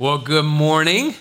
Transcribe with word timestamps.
Well, 0.00 0.16
good 0.16 0.46
morning. 0.46 1.12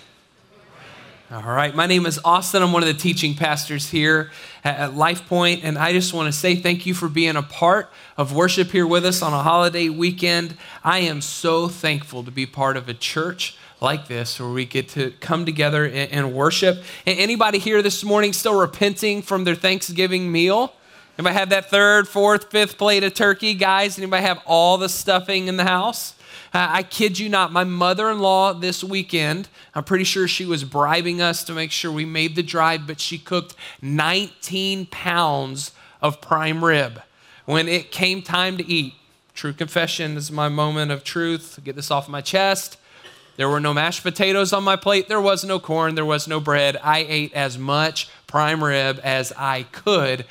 All 1.30 1.42
right, 1.42 1.76
my 1.76 1.86
name 1.86 2.06
is 2.06 2.18
Austin. 2.24 2.64
I'm 2.64 2.72
one 2.72 2.82
of 2.82 2.88
the 2.88 2.94
teaching 2.94 3.36
pastors 3.36 3.90
here 3.90 4.32
at 4.64 4.96
Life 4.96 5.28
Point, 5.28 5.66
and 5.66 5.78
I 5.78 5.92
just 5.92 6.14
want 6.14 6.28
to 6.28 6.32
say 6.32 6.56
thank 6.56 6.86
you 6.86 6.94
for 6.94 7.10
being 7.10 7.36
a 7.36 7.42
part 7.42 7.90
of 8.16 8.34
worship 8.34 8.72
here 8.72 8.88
with 8.88 9.06
us 9.06 9.22
on 9.22 9.34
a 9.34 9.44
holiday 9.44 9.90
weekend. 9.90 10.56
I 10.82 11.00
am 11.00 11.20
so 11.20 11.68
thankful 11.68 12.24
to 12.24 12.32
be 12.32 12.46
part 12.46 12.78
of 12.78 12.88
a 12.88 12.94
church 12.94 13.58
like 13.82 14.08
this 14.08 14.40
where 14.40 14.48
we 14.48 14.64
get 14.64 14.88
to 14.92 15.12
come 15.20 15.46
together 15.46 15.86
and, 15.86 16.32
worship. 16.32 16.82
anybody 17.06 17.60
here 17.60 17.82
this 17.82 18.02
morning 18.06 18.32
still 18.32 18.58
repenting 18.58 19.22
from 19.22 19.44
their 19.44 19.56
Thanksgiving 19.56 20.32
meal? 20.32 20.72
Anybody 21.18 21.36
have 21.36 21.50
that 21.50 21.70
third, 21.70 22.08
fourth, 22.08 22.50
fifth 22.50 22.78
plate 22.78 23.04
of 23.04 23.14
turkey, 23.14 23.56
guys? 23.56 23.98
Anybody 23.98 24.24
have 24.24 24.42
all 24.46 24.78
the 24.78 24.88
stuffing 24.88 25.50
in 25.50 25.58
the 25.58 25.66
house? 25.66 26.14
Uh, 26.54 26.68
I 26.70 26.84
kid 26.84 27.20
you 27.20 27.30
not, 27.30 27.52
my 27.52 27.64
mother 27.64 28.10
in 28.10 28.20
law 28.20 28.54
this 28.54 28.84
weekend, 28.84 29.48
I'm 29.76 29.84
pretty 29.84 30.04
sure 30.04 30.28
she 30.28 30.46
was 30.46 30.64
bribing 30.64 31.22
us 31.22 31.44
to 31.44 31.54
make 31.54 31.72
sure 31.72 31.92
we 31.92 32.06
made 32.06 32.36
the 32.36 32.44
drive, 32.44 32.88
but 32.88 33.00
she 33.00 33.20
cooked 33.20 33.56
19 33.82 34.88
pounds 34.88 35.72
of 36.02 36.22
prime 36.22 36.64
rib. 36.64 37.02
When 37.46 37.68
it 37.68 37.92
came 37.92 38.22
time 38.22 38.58
to 38.58 38.68
eat, 38.68 38.96
true 39.34 39.54
confession 39.54 40.16
this 40.16 40.26
is 40.26 40.32
my 40.32 40.50
moment 40.50 40.92
of 40.92 41.04
truth. 41.04 41.60
Get 41.64 41.76
this 41.76 41.92
off 41.92 42.10
my 42.10 42.22
chest. 42.22 42.78
There 43.38 43.48
were 43.48 43.62
no 43.62 43.74
mashed 43.74 44.04
potatoes 44.04 44.52
on 44.52 44.66
my 44.66 44.76
plate. 44.76 45.08
There 45.08 45.22
was 45.22 45.46
no 45.46 45.60
corn. 45.60 45.96
There 45.96 46.04
was 46.04 46.28
no 46.28 46.42
bread. 46.42 46.78
I 46.84 47.06
ate 47.08 47.34
as 47.34 47.58
much 47.58 48.10
prime 48.28 48.62
rib 48.62 49.00
as 49.02 49.32
I 49.38 49.64
could 49.72 50.26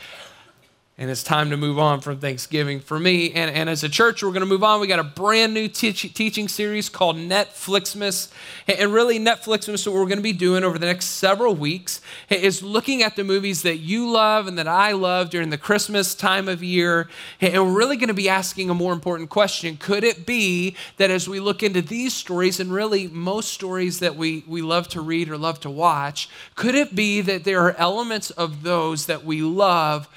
and 1.01 1.09
it's 1.09 1.23
time 1.23 1.51
to 1.51 1.57
move 1.57 1.79
on 1.79 2.01
from 2.01 2.19
Thanksgiving 2.19 2.81
for 2.81 2.99
me. 2.99 3.31
And, 3.31 3.55
and 3.55 3.71
as 3.71 3.85
a 3.85 3.89
church, 3.89 4.21
we're 4.21 4.31
going 4.31 4.41
to 4.41 4.47
move 4.47 4.65
on. 4.65 4.81
We 4.81 4.89
got 4.89 4.99
a 4.99 5.05
brand 5.05 5.55
new 5.55 5.69
teach, 5.69 6.13
teaching 6.13 6.49
series 6.49 6.89
called 6.89 7.17
Netflixmas. 7.17 8.33
And 8.67 8.93
really, 8.93 9.21
Netflixmas, 9.21 9.87
what 9.87 9.95
we're 9.95 10.07
going 10.07 10.19
to 10.19 10.23
be 10.23 10.33
doing 10.33 10.65
over 10.65 10.77
the 10.77 10.87
next 10.87 11.07
several 11.07 11.55
weeks 11.55 12.01
is 12.29 12.65
looking 12.65 13.05
at 13.05 13.15
the 13.15 13.23
movies 13.23 13.63
that 13.63 13.77
you 13.77 14.11
love 14.11 14.49
and 14.49 14.59
that 14.59 14.67
I 14.67 14.91
love 14.91 15.31
during 15.31 15.51
the 15.51 15.59
Christmas 15.59 16.17
time 16.17 16.49
of 16.49 16.65
year. 16.65 17.09
And 17.41 17.65
we're 17.65 17.79
really 17.79 17.97
going 17.97 18.09
to 18.09 18.15
be 18.15 18.29
asking 18.29 18.69
a 18.69 18.75
more 18.75 18.93
important 18.93 19.31
question. 19.31 19.77
Could 19.77 20.03
it 20.03 20.27
be 20.27 20.75
that 20.97 21.13
as 21.13 21.29
we 21.29 21.39
look 21.39 21.63
into 21.63 21.81
these 21.81 22.13
stories, 22.13 22.59
and 22.59 22.73
really 22.73 23.07
most 23.07 23.53
stories 23.53 24.01
that 24.01 24.17
we, 24.17 24.43
we 24.49 24.63
love 24.63 24.89
to 24.89 25.01
read 25.01 25.29
or 25.29 25.39
love 25.39 25.61
to 25.61 25.71
watch, 25.71 26.29
could 26.57 26.75
it 26.75 26.97
be 26.97 27.21
that 27.21 27.45
there 27.45 27.61
are 27.61 27.77
elements 27.77 28.31
of 28.33 28.65
those 28.65 29.07
that 29.07 29.25
we 29.25 29.43
love 29.43 30.09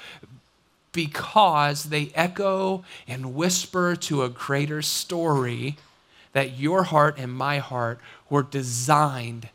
because 0.92 1.84
they 1.84 2.12
echo 2.14 2.84
and 3.08 3.34
whisper 3.34 3.96
to 3.96 4.22
a 4.22 4.28
greater 4.28 4.82
story 4.82 5.76
that 6.32 6.58
your 6.58 6.84
heart 6.84 7.16
and 7.18 7.32
my 7.32 7.58
heart 7.58 7.98
were 8.30 8.42
designed 8.42 9.48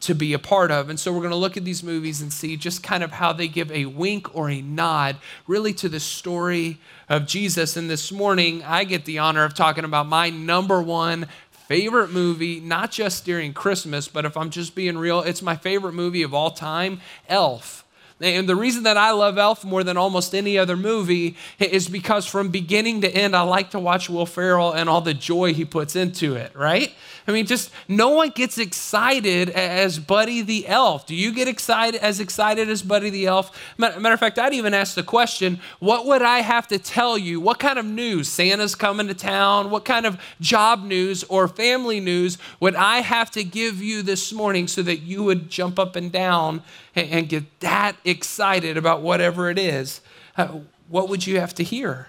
to 0.00 0.14
be 0.14 0.32
a 0.32 0.38
part 0.38 0.70
of. 0.70 0.90
And 0.90 0.98
so 0.98 1.12
we're 1.12 1.20
going 1.20 1.30
to 1.30 1.36
look 1.36 1.56
at 1.56 1.64
these 1.64 1.82
movies 1.82 2.20
and 2.20 2.32
see 2.32 2.56
just 2.56 2.82
kind 2.82 3.02
of 3.02 3.12
how 3.12 3.32
they 3.32 3.48
give 3.48 3.70
a 3.70 3.86
wink 3.86 4.34
or 4.34 4.50
a 4.50 4.60
nod 4.60 5.16
really 5.46 5.72
to 5.74 5.88
the 5.88 6.00
story 6.00 6.78
of 7.08 7.26
Jesus. 7.26 7.76
And 7.76 7.88
this 7.88 8.10
morning, 8.10 8.62
I 8.64 8.84
get 8.84 9.04
the 9.04 9.18
honor 9.18 9.44
of 9.44 9.54
talking 9.54 9.84
about 9.84 10.06
my 10.06 10.30
number 10.30 10.82
one 10.82 11.26
favorite 11.50 12.10
movie, 12.10 12.60
not 12.60 12.90
just 12.90 13.24
during 13.24 13.54
Christmas, 13.54 14.08
but 14.08 14.24
if 14.24 14.36
I'm 14.36 14.50
just 14.50 14.74
being 14.74 14.98
real, 14.98 15.20
it's 15.20 15.42
my 15.42 15.56
favorite 15.56 15.94
movie 15.94 16.22
of 16.22 16.34
all 16.34 16.50
time 16.50 17.00
Elf. 17.28 17.83
And 18.20 18.48
the 18.48 18.54
reason 18.54 18.84
that 18.84 18.96
I 18.96 19.10
love 19.10 19.38
Elf 19.38 19.64
more 19.64 19.82
than 19.82 19.96
almost 19.96 20.34
any 20.34 20.56
other 20.56 20.76
movie 20.76 21.36
is 21.58 21.88
because 21.88 22.26
from 22.26 22.48
beginning 22.48 23.00
to 23.00 23.12
end, 23.12 23.34
I 23.34 23.42
like 23.42 23.70
to 23.70 23.80
watch 23.80 24.08
Will 24.08 24.26
Ferrell 24.26 24.72
and 24.72 24.88
all 24.88 25.00
the 25.00 25.14
joy 25.14 25.52
he 25.52 25.64
puts 25.64 25.96
into 25.96 26.36
it, 26.36 26.54
right? 26.54 26.92
I 27.26 27.32
mean, 27.32 27.46
just 27.46 27.70
no 27.88 28.10
one 28.10 28.30
gets 28.30 28.58
excited 28.58 29.48
as 29.48 29.98
Buddy 29.98 30.42
the 30.42 30.68
Elf. 30.68 31.06
Do 31.06 31.14
you 31.14 31.32
get 31.32 31.48
excited 31.48 32.00
as 32.02 32.20
excited 32.20 32.68
as 32.68 32.82
Buddy 32.82 33.08
the 33.08 33.26
Elf? 33.26 33.50
Matter 33.78 34.12
of 34.12 34.20
fact, 34.20 34.38
I'd 34.38 34.52
even 34.52 34.74
ask 34.74 34.94
the 34.94 35.02
question 35.02 35.58
what 35.78 36.04
would 36.04 36.20
I 36.20 36.40
have 36.40 36.68
to 36.68 36.78
tell 36.78 37.16
you? 37.16 37.40
What 37.40 37.58
kind 37.58 37.78
of 37.78 37.86
news? 37.86 38.28
Santa's 38.28 38.74
coming 38.74 39.08
to 39.08 39.14
town? 39.14 39.70
What 39.70 39.86
kind 39.86 40.04
of 40.04 40.20
job 40.40 40.84
news 40.84 41.24
or 41.24 41.48
family 41.48 41.98
news 41.98 42.36
would 42.60 42.74
I 42.74 42.98
have 42.98 43.30
to 43.32 43.42
give 43.42 43.82
you 43.82 44.02
this 44.02 44.30
morning 44.30 44.68
so 44.68 44.82
that 44.82 44.98
you 44.98 45.22
would 45.22 45.48
jump 45.48 45.78
up 45.78 45.96
and 45.96 46.12
down 46.12 46.62
and 46.94 47.28
get 47.28 47.60
that 47.60 47.96
excited 48.04 48.76
about 48.76 49.00
whatever 49.00 49.48
it 49.48 49.58
is? 49.58 50.02
Uh, 50.36 50.58
what 50.88 51.08
would 51.08 51.26
you 51.26 51.40
have 51.40 51.54
to 51.54 51.64
hear? 51.64 52.08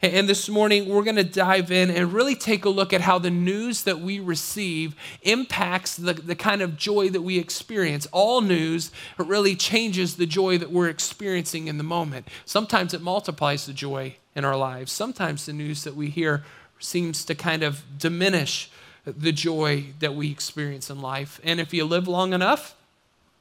And 0.00 0.28
this 0.28 0.48
morning, 0.48 0.88
we're 0.88 1.02
going 1.02 1.16
to 1.16 1.24
dive 1.24 1.72
in 1.72 1.90
and 1.90 2.12
really 2.12 2.36
take 2.36 2.64
a 2.64 2.68
look 2.68 2.92
at 2.92 3.00
how 3.00 3.18
the 3.18 3.30
news 3.30 3.82
that 3.82 3.98
we 3.98 4.20
receive 4.20 4.94
impacts 5.22 5.96
the, 5.96 6.12
the 6.12 6.36
kind 6.36 6.62
of 6.62 6.76
joy 6.76 7.08
that 7.08 7.22
we 7.22 7.36
experience. 7.36 8.06
All 8.12 8.40
news 8.40 8.92
really 9.16 9.56
changes 9.56 10.14
the 10.14 10.26
joy 10.26 10.56
that 10.58 10.70
we're 10.70 10.88
experiencing 10.88 11.66
in 11.66 11.78
the 11.78 11.84
moment. 11.84 12.28
Sometimes 12.44 12.94
it 12.94 13.02
multiplies 13.02 13.66
the 13.66 13.72
joy 13.72 14.14
in 14.36 14.44
our 14.44 14.56
lives, 14.56 14.92
sometimes 14.92 15.46
the 15.46 15.52
news 15.52 15.82
that 15.82 15.96
we 15.96 16.10
hear 16.10 16.44
seems 16.78 17.24
to 17.24 17.34
kind 17.34 17.64
of 17.64 17.82
diminish 17.98 18.70
the 19.04 19.32
joy 19.32 19.86
that 19.98 20.14
we 20.14 20.30
experience 20.30 20.90
in 20.90 21.00
life. 21.00 21.40
And 21.42 21.58
if 21.58 21.74
you 21.74 21.84
live 21.84 22.06
long 22.06 22.32
enough, 22.32 22.76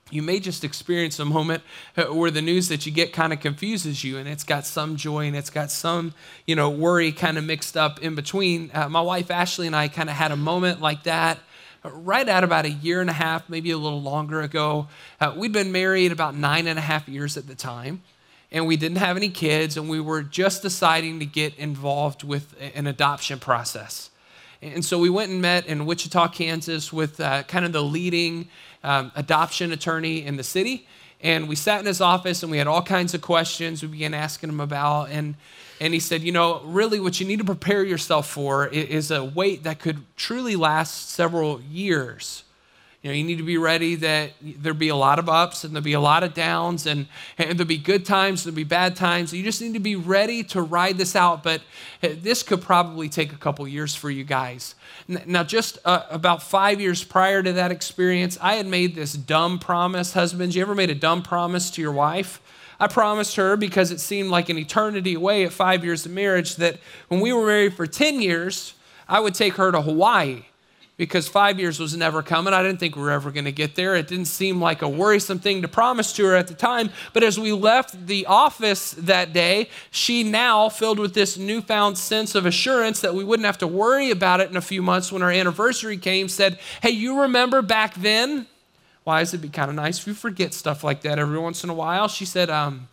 you 0.10 0.22
may 0.22 0.40
just 0.40 0.64
experience 0.64 1.20
a 1.20 1.26
moment 1.26 1.64
uh, 1.96 2.06
where 2.06 2.32
the 2.32 2.42
news 2.42 2.70
that 2.70 2.86
you 2.86 2.92
get 2.92 3.14
kind 3.14 3.34
of 3.34 3.40
confuses 3.40 4.04
you 4.04 4.18
and 4.18 4.28
it's 4.28 4.44
got 4.44 4.66
some 4.66 4.96
joy 4.96 5.28
and 5.28 5.36
it's 5.36 5.50
got 5.50 5.72
some 5.72 6.14
you 6.46 6.56
know 6.56 6.70
worry 6.70 7.12
kind 7.12 7.38
of 7.38 7.44
mixed 7.44 7.76
up 7.76 8.02
in 8.02 8.16
between. 8.16 8.72
Uh, 8.74 8.88
my 8.90 9.02
wife 9.02 9.30
ashley 9.32 9.68
and 9.68 9.76
i 9.76 9.88
kind 9.88 10.10
of 10.10 10.16
had 10.16 10.32
a 10.32 10.38
moment 10.38 10.82
like 10.82 11.04
that 11.04 11.40
uh, 11.84 11.90
right 11.92 12.28
at 12.28 12.44
about 12.44 12.66
a 12.66 12.72
year 12.72 13.02
and 13.02 13.10
a 13.10 13.14
half 13.14 13.50
maybe 13.50 13.72
a 13.72 13.78
little 13.78 14.02
longer 14.02 14.42
ago. 14.42 14.88
Uh, 15.20 15.34
we'd 15.36 15.54
been 15.54 15.72
married 15.72 16.12
about 16.12 16.36
nine 16.36 16.68
and 16.68 16.80
a 16.80 16.82
half 16.82 17.08
years 17.08 17.38
at 17.38 17.48
the 17.48 17.56
time 17.56 18.02
and 18.52 18.66
we 18.66 18.78
didn't 18.78 18.98
have 18.98 19.18
any 19.18 19.30
kids 19.30 19.78
and 19.78 19.90
we 19.90 20.00
were 20.00 20.24
just 20.24 20.62
deciding 20.62 21.20
to 21.20 21.26
get 21.26 21.56
involved 21.56 22.24
with 22.24 22.56
an 22.76 22.88
adoption 22.88 23.40
process 23.40 24.10
and 24.62 24.84
so 24.84 24.98
we 24.98 25.10
went 25.10 25.32
and 25.32 25.42
met 25.42 25.68
in 25.68 25.86
wichita 25.86 26.28
kansas 26.30 26.92
with 26.92 27.20
uh, 27.20 27.44
kind 27.44 27.66
of 27.66 27.72
the 27.72 27.84
leading 27.84 28.48
um, 28.84 29.12
adoption 29.16 29.72
attorney 29.72 30.26
in 30.26 30.38
the 30.38 30.44
city. 30.44 30.88
And 31.22 31.50
we 31.50 31.56
sat 31.56 31.80
in 31.80 31.86
his 31.86 32.00
office 32.00 32.44
and 32.44 32.52
we 32.52 32.58
had 32.58 32.68
all 32.68 32.82
kinds 32.82 33.14
of 33.14 33.22
questions 33.22 33.82
we 33.82 33.90
began 33.90 34.14
asking 34.14 34.50
him 34.50 34.60
about. 34.60 35.10
And, 35.10 35.36
and 35.82 35.94
he 35.94 36.00
said, 36.00 36.22
You 36.22 36.32
know, 36.32 36.62
really 36.64 37.00
what 37.00 37.20
you 37.20 37.28
need 37.28 37.40
to 37.40 37.46
prepare 37.46 37.84
yourself 37.84 38.30
for 38.30 38.68
is 38.68 39.12
a 39.12 39.24
wait 39.24 39.64
that 39.64 39.80
could 39.80 40.04
truly 40.16 40.56
last 40.56 41.10
several 41.10 41.62
years. 41.62 42.44
You 43.04 43.12
know, 43.12 43.16
you 43.16 43.24
need 43.24 43.38
to 43.38 43.44
be 43.44 43.60
ready 43.60 43.94
that 43.96 44.32
there'll 44.42 44.78
be 44.78 44.90
a 44.90 44.96
lot 44.96 45.20
of 45.20 45.30
ups 45.30 45.64
and 45.64 45.74
there'll 45.74 45.84
be 45.84 45.94
a 45.94 46.00
lot 46.00 46.24
of 46.24 46.34
downs 46.34 46.88
and, 46.88 47.08
and 47.38 47.52
there'll 47.52 47.68
be 47.68 47.78
good 47.78 48.06
times, 48.06 48.44
there'll 48.44 48.56
be 48.56 48.64
bad 48.64 48.96
times. 48.96 49.32
You 49.32 49.44
just 49.44 49.62
need 49.62 49.76
to 49.76 49.80
be 49.80 49.96
ready 49.96 50.44
to 50.46 50.62
ride 50.64 50.98
this 50.98 51.16
out. 51.16 51.44
But 51.44 51.62
uh, 52.02 52.10
this 52.20 52.42
could 52.42 52.62
probably 52.62 53.08
take 53.08 53.32
a 53.32 53.38
couple 53.38 53.68
years 53.68 53.94
for 53.94 54.10
you 54.10 54.24
guys. 54.24 54.74
Now, 55.08 55.44
just 55.44 55.78
uh, 55.86 56.04
about 56.10 56.42
five 56.42 56.82
years 56.82 57.04
prior 57.04 57.44
to 57.44 57.54
that 57.54 57.72
experience, 57.72 58.36
I 58.42 58.56
had 58.56 58.66
made 58.66 58.96
this 58.96 59.14
dumb 59.14 59.60
promise. 59.60 60.14
Husbands, 60.14 60.56
you 60.56 60.64
ever 60.64 60.76
made 60.76 60.90
a 60.90 60.96
dumb 60.96 61.22
promise 61.22 61.70
to 61.72 61.82
your 61.82 61.92
wife? 61.92 62.42
I 62.80 62.88
promised 62.88 63.36
her 63.36 63.56
because 63.58 63.92
it 63.92 64.00
seemed 64.00 64.30
like 64.30 64.50
an 64.50 64.58
eternity 64.58 65.14
away 65.14 65.46
at 65.46 65.54
five 65.54 65.86
years 65.86 66.06
of 66.06 66.12
marriage 66.12 66.56
that 66.58 66.80
when 67.10 67.22
we 67.22 67.32
were 67.32 67.46
married 67.46 67.76
for 67.76 67.86
10 67.86 68.22
years, 68.22 68.74
I 69.08 69.20
would 69.20 69.36
take 69.36 69.54
her 69.54 69.72
to 69.72 69.82
Hawaii 69.82 70.46
because 70.98 71.28
five 71.28 71.60
years 71.60 71.80
was 71.80 71.96
never 71.96 72.24
coming. 72.24 72.54
I 72.54 72.64
didn't 72.64 72.80
think 72.80 72.96
we 72.96 73.04
were 73.04 73.12
ever 73.12 73.32
going 73.32 73.46
to 73.46 73.52
get 73.52 73.76
there. 73.76 73.96
It 73.96 74.08
didn't 74.08 74.26
seem 74.26 74.60
like 74.60 74.82
a 74.82 74.90
worrisome 74.90 75.38
thing 75.38 75.62
to 75.62 75.68
promise 75.68 76.12
to 76.14 76.26
her 76.26 76.36
at 76.36 76.48
the 76.48 76.56
time. 76.56 76.90
But 77.14 77.24
as 77.24 77.40
we 77.40 77.52
left 77.52 78.08
the 78.08 78.26
office 78.26 78.92
that 78.94 79.32
day, 79.32 79.70
she 79.92 80.24
now, 80.24 80.70
filled 80.70 80.98
with 80.98 81.14
this 81.14 81.38
newfound 81.38 82.00
sense 82.00 82.34
of 82.34 82.48
assurance 82.48 83.00
that 83.02 83.14
we 83.14 83.24
wouldn't 83.24 83.46
have 83.46 83.60
to 83.60 83.68
worry 83.68 84.10
about 84.10 84.42
it 84.42 84.50
in 84.50 84.58
a 84.58 84.62
few 84.62 84.82
months 84.82 85.12
when 85.12 85.22
our 85.22 85.32
anniversary 85.32 85.98
came, 85.98 86.28
said, 86.28 86.60
Hey, 86.82 86.90
you 86.92 87.22
remember 87.22 87.62
back 87.62 87.94
then? 87.96 88.48
Why 89.04 89.22
is 89.22 89.34
it 89.34 89.38
be 89.38 89.50
kind 89.50 89.70
of 89.70 89.76
nice 89.76 90.00
if 90.00 90.08
you 90.08 90.14
forget 90.14 90.54
stuff 90.54 90.84
like 90.84 91.02
that 91.02 91.20
every 91.20 91.40
once 91.40 91.64
in 91.64 91.70
a 91.70 91.74
while? 91.74 92.08
She 92.08 92.26
said, 92.26 92.50
um, 92.50 92.90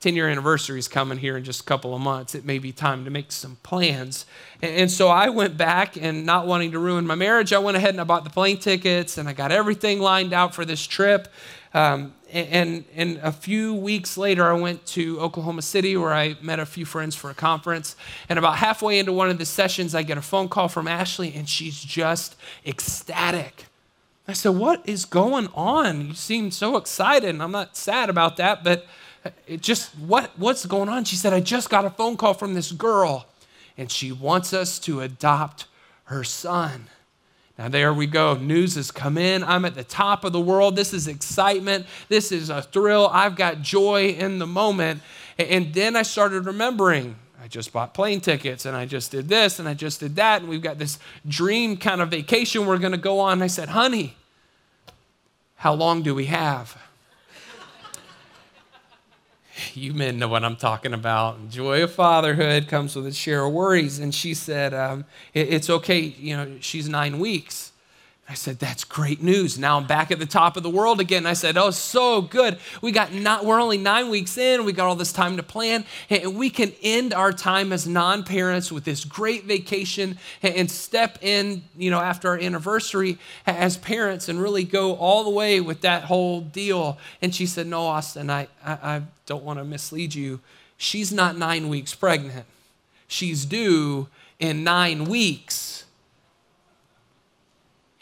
10 0.00 0.16
year 0.16 0.28
anniversary 0.28 0.78
is 0.78 0.88
coming 0.88 1.18
here 1.18 1.36
in 1.36 1.44
just 1.44 1.60
a 1.60 1.64
couple 1.64 1.94
of 1.94 2.00
months. 2.00 2.34
It 2.34 2.42
may 2.42 2.58
be 2.58 2.72
time 2.72 3.04
to 3.04 3.10
make 3.10 3.30
some 3.30 3.56
plans. 3.62 4.24
And, 4.62 4.90
so 4.90 5.08
I 5.08 5.28
went 5.28 5.58
back 5.58 5.98
and 5.98 6.24
not 6.24 6.46
wanting 6.46 6.72
to 6.72 6.78
ruin 6.78 7.06
my 7.06 7.14
marriage, 7.14 7.52
I 7.52 7.58
went 7.58 7.76
ahead 7.76 7.90
and 7.90 8.00
I 8.00 8.04
bought 8.04 8.24
the 8.24 8.30
plane 8.30 8.56
tickets 8.58 9.18
and 9.18 9.28
I 9.28 9.34
got 9.34 9.52
everything 9.52 10.00
lined 10.00 10.32
out 10.32 10.54
for 10.54 10.64
this 10.64 10.86
trip. 10.86 11.28
Um, 11.74 12.14
and, 12.32 12.84
and 12.96 13.18
a 13.18 13.30
few 13.30 13.74
weeks 13.74 14.16
later, 14.16 14.50
I 14.50 14.54
went 14.54 14.86
to 14.86 15.20
Oklahoma 15.20 15.62
City 15.62 15.96
where 15.98 16.14
I 16.14 16.36
met 16.40 16.60
a 16.60 16.66
few 16.66 16.86
friends 16.86 17.14
for 17.14 17.28
a 17.28 17.34
conference. 17.34 17.94
And 18.28 18.38
about 18.38 18.56
halfway 18.56 18.98
into 18.98 19.12
one 19.12 19.28
of 19.28 19.36
the 19.36 19.44
sessions, 19.44 19.94
I 19.94 20.02
get 20.02 20.16
a 20.16 20.22
phone 20.22 20.48
call 20.48 20.68
from 20.68 20.88
Ashley 20.88 21.34
and 21.34 21.46
she's 21.46 21.78
just 21.78 22.36
ecstatic. 22.66 23.66
I 24.26 24.32
said, 24.32 24.50
What 24.50 24.88
is 24.88 25.04
going 25.04 25.48
on? 25.54 26.06
You 26.06 26.14
seem 26.14 26.50
so 26.50 26.76
excited. 26.76 27.28
And 27.28 27.42
I'm 27.42 27.52
not 27.52 27.76
sad 27.76 28.08
about 28.08 28.36
that, 28.38 28.64
but 28.64 28.86
it 29.46 29.60
just 29.60 29.90
what 29.98 30.30
what's 30.38 30.66
going 30.66 30.88
on 30.88 31.04
she 31.04 31.16
said 31.16 31.32
i 31.32 31.40
just 31.40 31.70
got 31.70 31.84
a 31.84 31.90
phone 31.90 32.16
call 32.16 32.34
from 32.34 32.54
this 32.54 32.72
girl 32.72 33.26
and 33.76 33.90
she 33.90 34.12
wants 34.12 34.52
us 34.52 34.78
to 34.78 35.00
adopt 35.00 35.66
her 36.04 36.24
son 36.24 36.88
Now, 37.60 37.68
there 37.68 37.92
we 37.92 38.06
go. 38.06 38.34
News 38.34 38.74
has 38.76 38.90
come 38.90 39.18
in. 39.18 39.44
I'm 39.44 39.66
at 39.66 39.74
the 39.74 39.84
top 39.84 40.24
of 40.24 40.32
the 40.32 40.40
world. 40.40 40.76
This 40.76 40.94
is 40.94 41.06
excitement. 41.06 41.84
This 42.08 42.32
is 42.32 42.48
a 42.48 42.62
thrill. 42.62 43.08
I've 43.12 43.36
got 43.36 43.60
joy 43.60 44.16
in 44.18 44.38
the 44.38 44.46
moment. 44.46 45.02
And 45.38 45.74
then 45.74 45.94
I 45.94 46.02
started 46.02 46.46
remembering 46.46 47.16
I 47.42 47.48
just 47.48 47.72
bought 47.72 47.94
plane 47.94 48.20
tickets 48.20 48.66
and 48.66 48.76
I 48.76 48.84
just 48.86 49.10
did 49.10 49.28
this 49.28 49.58
and 49.58 49.68
I 49.68 49.74
just 49.74 50.00
did 50.00 50.16
that. 50.16 50.40
And 50.40 50.50
we've 50.50 50.62
got 50.62 50.78
this 50.78 50.98
dream 51.26 51.76
kind 51.76 52.00
of 52.00 52.10
vacation 52.10 52.66
we're 52.66 52.78
going 52.78 52.92
to 52.92 52.98
go 52.98 53.20
on. 53.20 53.42
I 53.42 53.46
said, 53.46 53.70
honey, 53.70 54.16
how 55.56 55.74
long 55.74 56.02
do 56.02 56.14
we 56.14 56.26
have? 56.26 56.76
you 59.74 59.94
men 59.94 60.18
know 60.18 60.28
what 60.28 60.44
I'm 60.44 60.56
talking 60.56 60.92
about. 60.94 61.48
Joy 61.50 61.82
of 61.82 61.92
fatherhood 61.92 62.68
comes 62.68 62.96
with 62.96 63.06
its 63.06 63.16
share 63.16 63.44
of 63.44 63.52
worries. 63.52 63.98
And 63.98 64.14
she 64.14 64.34
said, 64.34 64.74
um, 64.74 65.04
it, 65.34 65.52
It's 65.52 65.70
okay. 65.70 66.00
You 66.00 66.36
know, 66.36 66.56
she's 66.60 66.88
nine 66.88 67.18
weeks. 67.18 67.69
I 68.30 68.34
said, 68.34 68.60
That's 68.60 68.84
great 68.84 69.20
news. 69.20 69.58
Now 69.58 69.76
I'm 69.76 69.88
back 69.88 70.12
at 70.12 70.20
the 70.20 70.26
top 70.26 70.56
of 70.56 70.62
the 70.62 70.70
world 70.70 71.00
again. 71.00 71.26
I 71.26 71.32
said, 71.32 71.58
Oh, 71.58 71.72
so 71.72 72.22
good. 72.22 72.58
We 72.80 72.92
got 72.92 73.12
not, 73.12 73.44
we're 73.44 73.60
only 73.60 73.76
nine 73.76 74.08
weeks 74.08 74.38
in. 74.38 74.64
We 74.64 74.72
got 74.72 74.86
all 74.86 74.94
this 74.94 75.12
time 75.12 75.36
to 75.38 75.42
plan. 75.42 75.84
And 76.08 76.36
we 76.36 76.48
can 76.48 76.72
end 76.80 77.12
our 77.12 77.32
time 77.32 77.72
as 77.72 77.88
non 77.88 78.22
parents 78.22 78.70
with 78.70 78.84
this 78.84 79.04
great 79.04 79.46
vacation 79.46 80.16
and 80.44 80.70
step 80.70 81.18
in, 81.22 81.64
you 81.76 81.90
know, 81.90 81.98
after 81.98 82.28
our 82.28 82.38
anniversary 82.38 83.18
as 83.48 83.76
parents 83.76 84.28
and 84.28 84.40
really 84.40 84.62
go 84.62 84.94
all 84.94 85.24
the 85.24 85.30
way 85.30 85.60
with 85.60 85.80
that 85.80 86.04
whole 86.04 86.40
deal. 86.40 86.98
And 87.20 87.34
she 87.34 87.46
said, 87.46 87.66
No, 87.66 87.82
Austin, 87.82 88.30
I, 88.30 88.46
I, 88.64 88.72
I 88.74 89.02
don't 89.26 89.42
want 89.42 89.58
to 89.58 89.64
mislead 89.64 90.14
you. 90.14 90.38
She's 90.76 91.12
not 91.12 91.36
nine 91.36 91.68
weeks 91.68 91.96
pregnant, 91.96 92.46
she's 93.08 93.44
due 93.44 94.06
in 94.38 94.62
nine 94.62 95.06
weeks. 95.06 95.84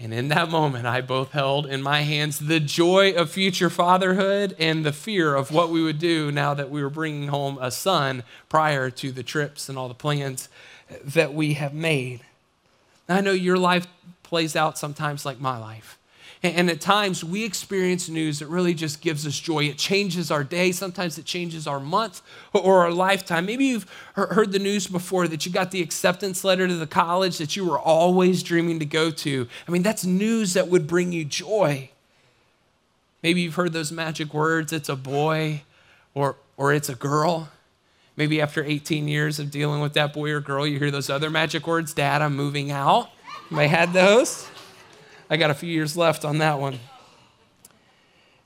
And 0.00 0.14
in 0.14 0.28
that 0.28 0.48
moment, 0.48 0.86
I 0.86 1.00
both 1.00 1.32
held 1.32 1.66
in 1.66 1.82
my 1.82 2.02
hands 2.02 2.38
the 2.38 2.60
joy 2.60 3.12
of 3.12 3.30
future 3.30 3.68
fatherhood 3.68 4.54
and 4.58 4.86
the 4.86 4.92
fear 4.92 5.34
of 5.34 5.50
what 5.50 5.70
we 5.70 5.82
would 5.82 5.98
do 5.98 6.30
now 6.30 6.54
that 6.54 6.70
we 6.70 6.82
were 6.82 6.90
bringing 6.90 7.28
home 7.28 7.58
a 7.60 7.72
son 7.72 8.22
prior 8.48 8.90
to 8.90 9.10
the 9.10 9.24
trips 9.24 9.68
and 9.68 9.76
all 9.76 9.88
the 9.88 9.94
plans 9.94 10.48
that 11.04 11.34
we 11.34 11.54
have 11.54 11.74
made. 11.74 12.20
I 13.08 13.20
know 13.22 13.32
your 13.32 13.58
life 13.58 13.88
plays 14.22 14.54
out 14.54 14.78
sometimes 14.78 15.26
like 15.26 15.40
my 15.40 15.58
life. 15.58 15.97
And 16.42 16.70
at 16.70 16.80
times 16.80 17.24
we 17.24 17.44
experience 17.44 18.08
news 18.08 18.38
that 18.38 18.46
really 18.46 18.72
just 18.72 19.00
gives 19.00 19.26
us 19.26 19.38
joy. 19.38 19.64
It 19.64 19.76
changes 19.76 20.30
our 20.30 20.44
day. 20.44 20.70
Sometimes 20.70 21.18
it 21.18 21.24
changes 21.24 21.66
our 21.66 21.80
month 21.80 22.22
or 22.52 22.82
our 22.82 22.92
lifetime. 22.92 23.44
Maybe 23.44 23.64
you've 23.64 23.90
heard 24.14 24.52
the 24.52 24.60
news 24.60 24.86
before 24.86 25.26
that 25.26 25.44
you 25.44 25.50
got 25.50 25.72
the 25.72 25.82
acceptance 25.82 26.44
letter 26.44 26.68
to 26.68 26.76
the 26.76 26.86
college 26.86 27.38
that 27.38 27.56
you 27.56 27.64
were 27.64 27.78
always 27.78 28.44
dreaming 28.44 28.78
to 28.78 28.84
go 28.84 29.10
to. 29.10 29.48
I 29.66 29.70
mean, 29.72 29.82
that's 29.82 30.04
news 30.04 30.52
that 30.52 30.68
would 30.68 30.86
bring 30.86 31.10
you 31.10 31.24
joy. 31.24 31.90
Maybe 33.20 33.40
you've 33.40 33.56
heard 33.56 33.72
those 33.72 33.90
magic 33.90 34.32
words 34.32 34.72
it's 34.72 34.88
a 34.88 34.96
boy 34.96 35.62
or, 36.14 36.36
or 36.56 36.72
it's 36.72 36.88
a 36.88 36.94
girl. 36.94 37.48
Maybe 38.16 38.40
after 38.40 38.62
18 38.62 39.08
years 39.08 39.40
of 39.40 39.50
dealing 39.50 39.80
with 39.80 39.94
that 39.94 40.12
boy 40.12 40.30
or 40.30 40.40
girl, 40.40 40.66
you 40.66 40.78
hear 40.78 40.92
those 40.92 41.10
other 41.10 41.30
magic 41.30 41.66
words 41.66 41.94
Dad, 41.94 42.22
I'm 42.22 42.36
moving 42.36 42.70
out. 42.70 43.10
You 43.50 43.56
may 43.56 43.66
had 43.66 43.92
those. 43.92 44.48
I 45.30 45.36
got 45.36 45.50
a 45.50 45.54
few 45.54 45.70
years 45.70 45.96
left 45.96 46.24
on 46.24 46.38
that 46.38 46.58
one. 46.58 46.78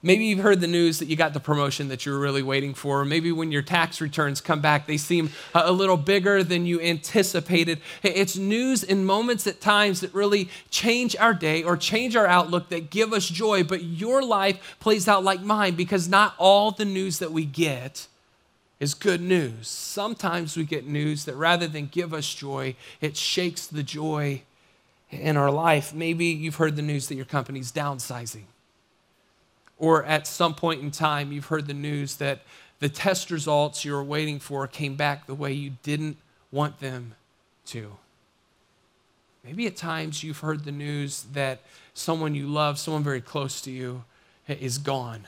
Maybe 0.04 0.24
you've 0.24 0.40
heard 0.40 0.60
the 0.60 0.66
news 0.66 0.98
that 0.98 1.06
you 1.06 1.14
got 1.14 1.32
the 1.32 1.38
promotion 1.38 1.86
that 1.86 2.04
you 2.04 2.10
were 2.10 2.18
really 2.18 2.42
waiting 2.42 2.74
for. 2.74 3.04
Maybe 3.04 3.30
when 3.30 3.52
your 3.52 3.62
tax 3.62 4.00
returns 4.00 4.40
come 4.40 4.60
back, 4.60 4.88
they 4.88 4.96
seem 4.96 5.30
a 5.54 5.70
little 5.70 5.96
bigger 5.96 6.42
than 6.42 6.66
you 6.66 6.80
anticipated. 6.80 7.80
It's 8.02 8.36
news 8.36 8.82
in 8.82 9.04
moments 9.04 9.46
at 9.46 9.60
times 9.60 10.00
that 10.00 10.12
really 10.12 10.48
change 10.70 11.14
our 11.14 11.32
day 11.32 11.62
or 11.62 11.76
change 11.76 12.16
our 12.16 12.26
outlook 12.26 12.68
that 12.70 12.90
give 12.90 13.12
us 13.12 13.28
joy. 13.28 13.62
But 13.62 13.84
your 13.84 14.24
life 14.24 14.76
plays 14.80 15.06
out 15.06 15.22
like 15.22 15.40
mine 15.40 15.76
because 15.76 16.08
not 16.08 16.34
all 16.36 16.72
the 16.72 16.84
news 16.84 17.20
that 17.20 17.30
we 17.30 17.44
get 17.44 18.08
is 18.80 18.94
good 18.94 19.20
news. 19.20 19.68
Sometimes 19.68 20.56
we 20.56 20.64
get 20.64 20.84
news 20.84 21.26
that 21.26 21.36
rather 21.36 21.68
than 21.68 21.86
give 21.86 22.12
us 22.12 22.34
joy, 22.34 22.74
it 23.00 23.16
shakes 23.16 23.68
the 23.68 23.84
joy 23.84 24.42
in 25.12 25.36
our 25.36 25.50
life, 25.50 25.94
maybe 25.94 26.26
you've 26.26 26.56
heard 26.56 26.74
the 26.74 26.82
news 26.82 27.08
that 27.08 27.14
your 27.14 27.26
company's 27.26 27.70
downsizing. 27.70 28.44
Or 29.78 30.04
at 30.04 30.26
some 30.26 30.54
point 30.54 30.80
in 30.80 30.90
time, 30.90 31.32
you've 31.32 31.46
heard 31.46 31.66
the 31.66 31.74
news 31.74 32.16
that 32.16 32.40
the 32.80 32.88
test 32.88 33.30
results 33.30 33.84
you 33.84 33.92
were 33.92 34.02
waiting 34.02 34.38
for 34.38 34.66
came 34.66 34.96
back 34.96 35.26
the 35.26 35.34
way 35.34 35.52
you 35.52 35.72
didn't 35.82 36.16
want 36.50 36.80
them 36.80 37.14
to. 37.66 37.96
Maybe 39.44 39.66
at 39.66 39.76
times 39.76 40.22
you've 40.22 40.38
heard 40.38 40.64
the 40.64 40.72
news 40.72 41.24
that 41.32 41.60
someone 41.94 42.34
you 42.34 42.46
love, 42.46 42.78
someone 42.78 43.02
very 43.02 43.20
close 43.20 43.60
to 43.62 43.70
you, 43.70 44.04
is 44.48 44.78
gone. 44.78 45.26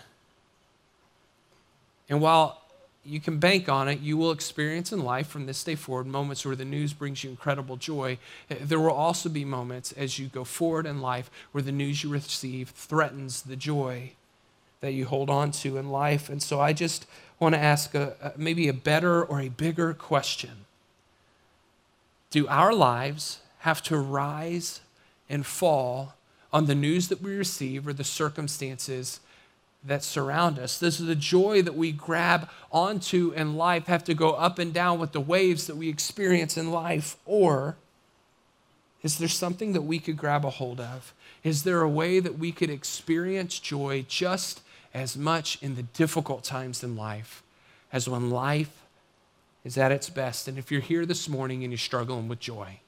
And 2.08 2.20
while 2.20 2.62
you 3.04 3.20
can 3.20 3.38
bank 3.38 3.68
on 3.68 3.88
it. 3.88 4.00
You 4.00 4.16
will 4.16 4.30
experience 4.30 4.92
in 4.92 5.04
life 5.04 5.26
from 5.26 5.46
this 5.46 5.62
day 5.62 5.74
forward 5.74 6.06
moments 6.06 6.44
where 6.44 6.56
the 6.56 6.64
news 6.64 6.92
brings 6.92 7.22
you 7.22 7.30
incredible 7.30 7.76
joy. 7.76 8.18
There 8.48 8.80
will 8.80 8.92
also 8.92 9.28
be 9.28 9.44
moments 9.44 9.92
as 9.92 10.18
you 10.18 10.26
go 10.26 10.44
forward 10.44 10.86
in 10.86 11.00
life 11.00 11.30
where 11.52 11.62
the 11.62 11.72
news 11.72 12.02
you 12.02 12.10
receive 12.10 12.70
threatens 12.70 13.42
the 13.42 13.56
joy 13.56 14.12
that 14.80 14.92
you 14.92 15.06
hold 15.06 15.30
on 15.30 15.50
to 15.50 15.76
in 15.76 15.90
life. 15.90 16.28
And 16.28 16.42
so 16.42 16.60
I 16.60 16.72
just 16.72 17.06
want 17.38 17.54
to 17.54 17.60
ask 17.60 17.94
a, 17.94 18.32
maybe 18.36 18.68
a 18.68 18.74
better 18.74 19.24
or 19.24 19.40
a 19.40 19.48
bigger 19.48 19.94
question 19.94 20.66
Do 22.30 22.46
our 22.48 22.72
lives 22.72 23.40
have 23.60 23.82
to 23.84 23.98
rise 23.98 24.80
and 25.28 25.46
fall 25.46 26.14
on 26.52 26.66
the 26.66 26.74
news 26.74 27.08
that 27.08 27.22
we 27.22 27.36
receive 27.36 27.88
or 27.88 27.92
the 27.92 28.04
circumstances 28.04 29.20
that 29.84 30.02
surround 30.02 30.58
us. 30.58 30.78
This 30.78 30.98
is 30.98 31.06
the 31.06 31.14
joy 31.14 31.62
that 31.62 31.74
we 31.74 31.92
grab 31.92 32.48
onto 32.72 33.32
in 33.32 33.56
life, 33.56 33.86
have 33.86 34.04
to 34.04 34.14
go 34.14 34.30
up 34.30 34.58
and 34.58 34.72
down 34.72 34.98
with 34.98 35.12
the 35.12 35.20
waves 35.20 35.66
that 35.66 35.76
we 35.76 35.88
experience 35.88 36.56
in 36.56 36.70
life? 36.70 37.16
Or 37.26 37.76
is 39.02 39.18
there 39.18 39.28
something 39.28 39.74
that 39.74 39.82
we 39.82 39.98
could 39.98 40.16
grab 40.16 40.44
a 40.44 40.50
hold 40.50 40.80
of? 40.80 41.12
Is 41.42 41.64
there 41.64 41.82
a 41.82 41.88
way 41.88 42.20
that 42.20 42.38
we 42.38 42.52
could 42.52 42.70
experience 42.70 43.58
joy 43.58 44.06
just 44.08 44.62
as 44.94 45.16
much 45.16 45.62
in 45.62 45.74
the 45.74 45.82
difficult 45.82 46.42
times 46.42 46.82
in 46.82 46.96
life 46.96 47.42
as 47.92 48.08
when 48.08 48.30
life 48.30 48.82
is 49.62 49.76
at 49.76 49.92
its 49.92 50.08
best? 50.08 50.48
And 50.48 50.56
if 50.56 50.72
you're 50.72 50.80
here 50.80 51.04
this 51.04 51.28
morning 51.28 51.62
and 51.62 51.70
you're 51.70 51.78
struggling 51.78 52.28
with 52.28 52.40
joy, 52.40 52.80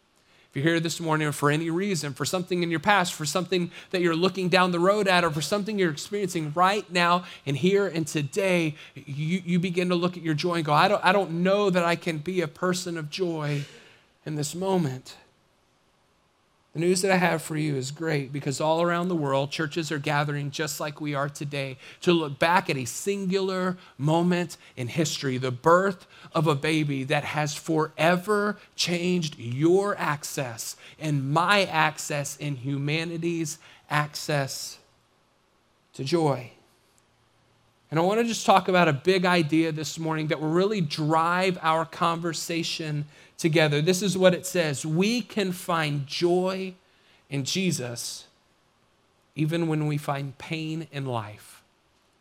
you're 0.56 0.64
here 0.64 0.81
this 0.81 1.00
morning 1.00 1.31
for 1.32 1.50
any 1.50 1.69
reason, 1.69 2.14
for 2.14 2.25
something 2.25 2.62
in 2.62 2.70
your 2.70 2.81
past, 2.81 3.12
for 3.12 3.26
something 3.26 3.70
that 3.91 4.00
you're 4.00 4.17
looking 4.17 4.49
down 4.49 4.70
the 4.70 4.81
road 4.81 5.06
at, 5.06 5.23
or 5.23 5.31
for 5.31 5.43
something 5.43 5.79
you're 5.79 5.91
experiencing 5.91 6.51
right 6.55 6.91
now 6.91 7.25
and 7.44 7.58
here 7.58 7.86
and 7.86 8.06
today, 8.06 8.75
you, 8.94 9.43
you 9.44 9.58
begin 9.58 9.91
to 9.91 9.94
look 9.94 10.17
at 10.17 10.22
your 10.22 10.32
joy 10.32 10.55
and 10.55 10.65
go, 10.65 10.72
I 10.72 10.89
don't, 10.89 11.05
I 11.05 11.13
don't 11.13 11.43
know 11.43 11.69
that 11.69 11.84
I 11.84 11.94
can 11.94 12.17
be 12.17 12.41
a 12.41 12.48
person 12.48 12.96
of 12.96 13.10
joy 13.10 13.65
in 14.25 14.36
this 14.36 14.55
moment. 14.55 15.17
The 16.77 16.83
news 16.83 17.01
that 17.01 17.11
I 17.11 17.17
have 17.17 17.41
for 17.41 17.56
you 17.56 17.75
is 17.75 17.91
great 17.91 18.35
because 18.35 18.61
all 18.61 18.83
around 18.83 19.09
the 19.09 19.17
world, 19.17 19.51
churches 19.51 19.91
are 19.91 19.99
gathering 19.99 20.51
just 20.51 20.79
like 20.79 21.01
we 21.01 21.15
are 21.15 21.31
today 21.31 21.79
to 22.03 22.13
look 22.13 22.39
back 22.39 22.69
at 22.69 22.77
a 22.77 22.85
singular 22.85 23.79
moment 23.97 24.59
in 24.77 24.89
history, 24.89 25.39
the 25.39 25.51
birth 25.51 26.06
of 26.35 26.47
a 26.47 26.55
baby 26.55 27.03
that 27.05 27.25
has 27.25 27.55
forever 27.55 28.59
changed 28.75 29.39
your 29.39 29.97
access 29.97 30.77
and 31.01 31.33
my 31.33 31.65
access 31.65 32.37
and 32.43 32.59
humanity's 32.59 33.56
access 33.89 34.77
to 35.95 36.05
joy. 36.05 36.51
And 37.91 37.99
I 37.99 38.03
want 38.03 38.21
to 38.21 38.27
just 38.27 38.45
talk 38.45 38.69
about 38.69 38.87
a 38.87 38.93
big 38.93 39.25
idea 39.25 39.73
this 39.73 39.99
morning 39.99 40.27
that 40.27 40.43
will 40.43 40.51
really 40.51 40.83
drive 40.83 41.56
our 41.63 41.87
conversation 41.87 43.06
together. 43.38 43.82
This 43.82 44.02
is 44.02 44.16
what 44.16 44.34
it 44.34 44.46
says 44.46 44.84
We 44.84 45.20
can 45.20 45.52
find 45.52 46.06
joy 46.06 46.74
in 47.28 47.44
Jesus 47.44 48.26
even 49.34 49.69
when 49.69 49.86
we 49.86 49.98
find 49.98 50.36
pain 50.38 50.88
in 50.90 51.05
life. 51.05 51.62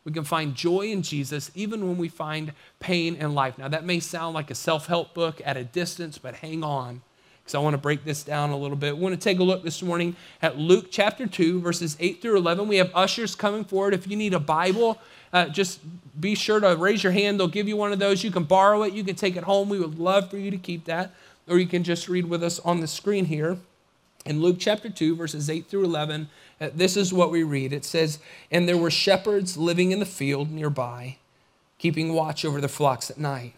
We 0.04 0.12
can 0.12 0.24
find 0.24 0.54
joy 0.54 0.82
in 0.82 1.02
Jesus 1.02 1.50
even 1.54 1.86
when 1.88 1.96
we 1.96 2.08
find 2.08 2.52
pain 2.78 3.16
in 3.16 3.34
life. 3.34 3.58
Now, 3.58 3.68
that 3.68 3.84
may 3.84 3.98
sound 3.98 4.34
like 4.34 4.50
a 4.50 4.54
self 4.54 4.86
help 4.86 5.14
book 5.14 5.40
at 5.44 5.56
a 5.56 5.64
distance, 5.64 6.18
but 6.18 6.36
hang 6.36 6.62
on 6.62 7.02
because 7.46 7.54
I 7.54 7.58
want 7.60 7.74
to 7.74 7.78
break 7.78 8.04
this 8.04 8.24
down 8.24 8.50
a 8.50 8.56
little 8.56 8.76
bit. 8.76 8.96
We 8.96 9.02
want 9.04 9.14
to 9.14 9.20
take 9.20 9.38
a 9.38 9.44
look 9.44 9.62
this 9.62 9.80
morning 9.80 10.16
at 10.42 10.58
Luke 10.58 10.88
chapter 10.90 11.28
2, 11.28 11.60
verses 11.60 11.96
8 12.00 12.20
through 12.20 12.38
11. 12.38 12.66
We 12.66 12.76
have 12.78 12.90
ushers 12.92 13.36
coming 13.36 13.64
forward. 13.64 13.94
If 13.94 14.08
you 14.08 14.16
need 14.16 14.34
a 14.34 14.40
Bible, 14.40 14.98
uh, 15.36 15.48
just 15.50 15.80
be 16.18 16.34
sure 16.34 16.60
to 16.60 16.74
raise 16.76 17.02
your 17.02 17.12
hand. 17.12 17.38
They'll 17.38 17.46
give 17.46 17.68
you 17.68 17.76
one 17.76 17.92
of 17.92 17.98
those. 17.98 18.24
You 18.24 18.30
can 18.30 18.44
borrow 18.44 18.84
it, 18.84 18.94
you 18.94 19.04
can 19.04 19.16
take 19.16 19.36
it 19.36 19.44
home. 19.44 19.68
We 19.68 19.78
would 19.78 19.98
love 19.98 20.30
for 20.30 20.38
you 20.38 20.50
to 20.50 20.56
keep 20.56 20.86
that. 20.86 21.12
Or 21.46 21.58
you 21.58 21.66
can 21.66 21.84
just 21.84 22.08
read 22.08 22.24
with 22.24 22.42
us 22.42 22.58
on 22.60 22.80
the 22.80 22.86
screen 22.86 23.26
here. 23.26 23.58
In 24.24 24.40
Luke 24.40 24.56
chapter 24.58 24.88
2, 24.88 25.14
verses 25.14 25.50
8 25.50 25.66
through 25.66 25.84
11, 25.84 26.30
uh, 26.58 26.70
this 26.74 26.96
is 26.96 27.12
what 27.12 27.30
we 27.30 27.42
read. 27.42 27.74
It 27.74 27.84
says, 27.84 28.18
And 28.50 28.66
there 28.66 28.78
were 28.78 28.90
shepherds 28.90 29.58
living 29.58 29.92
in 29.92 30.00
the 30.00 30.06
field 30.06 30.50
nearby, 30.50 31.18
keeping 31.78 32.14
watch 32.14 32.42
over 32.42 32.58
their 32.58 32.68
flocks 32.68 33.10
at 33.10 33.18
night. 33.18 33.52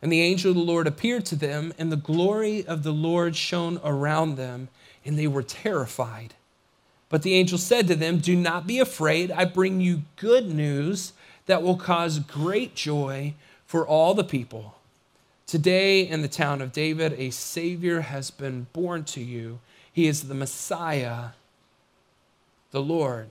And 0.00 0.12
the 0.12 0.22
angel 0.22 0.52
of 0.52 0.56
the 0.56 0.62
Lord 0.62 0.86
appeared 0.86 1.26
to 1.26 1.36
them, 1.36 1.74
and 1.78 1.90
the 1.90 1.96
glory 1.96 2.64
of 2.64 2.84
the 2.84 2.92
Lord 2.92 3.34
shone 3.34 3.80
around 3.82 4.36
them, 4.36 4.68
and 5.04 5.18
they 5.18 5.26
were 5.26 5.42
terrified. 5.42 6.34
But 7.08 7.22
the 7.22 7.34
angel 7.34 7.58
said 7.58 7.88
to 7.88 7.94
them, 7.94 8.18
Do 8.18 8.36
not 8.36 8.66
be 8.66 8.78
afraid. 8.78 9.30
I 9.30 9.44
bring 9.44 9.80
you 9.80 10.02
good 10.16 10.48
news 10.48 11.12
that 11.46 11.62
will 11.62 11.76
cause 11.76 12.18
great 12.18 12.74
joy 12.74 13.34
for 13.66 13.86
all 13.86 14.14
the 14.14 14.24
people. 14.24 14.76
Today, 15.46 16.06
in 16.06 16.20
the 16.20 16.28
town 16.28 16.60
of 16.60 16.72
David, 16.72 17.14
a 17.14 17.30
Savior 17.30 18.02
has 18.02 18.30
been 18.30 18.66
born 18.74 19.04
to 19.04 19.20
you. 19.22 19.60
He 19.90 20.06
is 20.06 20.24
the 20.24 20.34
Messiah, 20.34 21.30
the 22.70 22.82
Lord. 22.82 23.28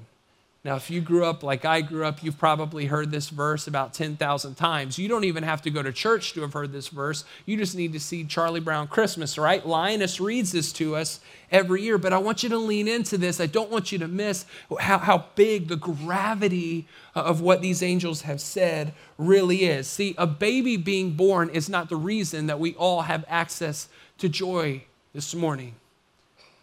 Now, 0.67 0.75
if 0.75 0.91
you 0.91 0.99
grew 0.99 1.23
up 1.23 1.43
like 1.43 1.63
I 1.63 1.79
grew 1.79 2.03
up, 2.03 2.21
you've 2.21 2.37
probably 2.37 2.87
heard 2.87 3.09
this 3.09 3.29
verse 3.29 3.67
about 3.67 3.93
10,000 3.93 4.55
times. 4.55 4.99
You 4.99 5.07
don't 5.07 5.23
even 5.23 5.43
have 5.43 5.61
to 5.61 5.69
go 5.69 5.81
to 5.81 5.93
church 5.93 6.33
to 6.33 6.41
have 6.41 6.51
heard 6.51 6.73
this 6.73 6.89
verse. 6.89 7.23
You 7.45 7.55
just 7.55 7.73
need 7.73 7.93
to 7.93 8.01
see 8.01 8.25
Charlie 8.25 8.59
Brown 8.59 8.89
Christmas, 8.89 9.37
right? 9.37 9.65
Linus 9.65 10.19
reads 10.19 10.51
this 10.51 10.73
to 10.73 10.97
us 10.97 11.21
every 11.53 11.83
year, 11.83 11.97
but 11.97 12.11
I 12.11 12.17
want 12.17 12.43
you 12.43 12.49
to 12.49 12.57
lean 12.57 12.89
into 12.89 13.17
this. 13.17 13.39
I 13.39 13.45
don't 13.45 13.71
want 13.71 13.93
you 13.93 13.97
to 13.99 14.09
miss 14.09 14.45
how, 14.81 14.97
how 14.97 15.27
big 15.35 15.69
the 15.69 15.77
gravity 15.77 16.85
of 17.15 17.39
what 17.39 17.61
these 17.61 17.81
angels 17.81 18.23
have 18.23 18.41
said 18.41 18.93
really 19.17 19.63
is. 19.63 19.87
See, 19.87 20.15
a 20.17 20.27
baby 20.27 20.75
being 20.75 21.11
born 21.11 21.49
is 21.49 21.69
not 21.69 21.87
the 21.87 21.95
reason 21.95 22.47
that 22.47 22.59
we 22.59 22.75
all 22.75 23.03
have 23.03 23.23
access 23.29 23.87
to 24.17 24.27
joy 24.27 24.83
this 25.13 25.33
morning. 25.33 25.75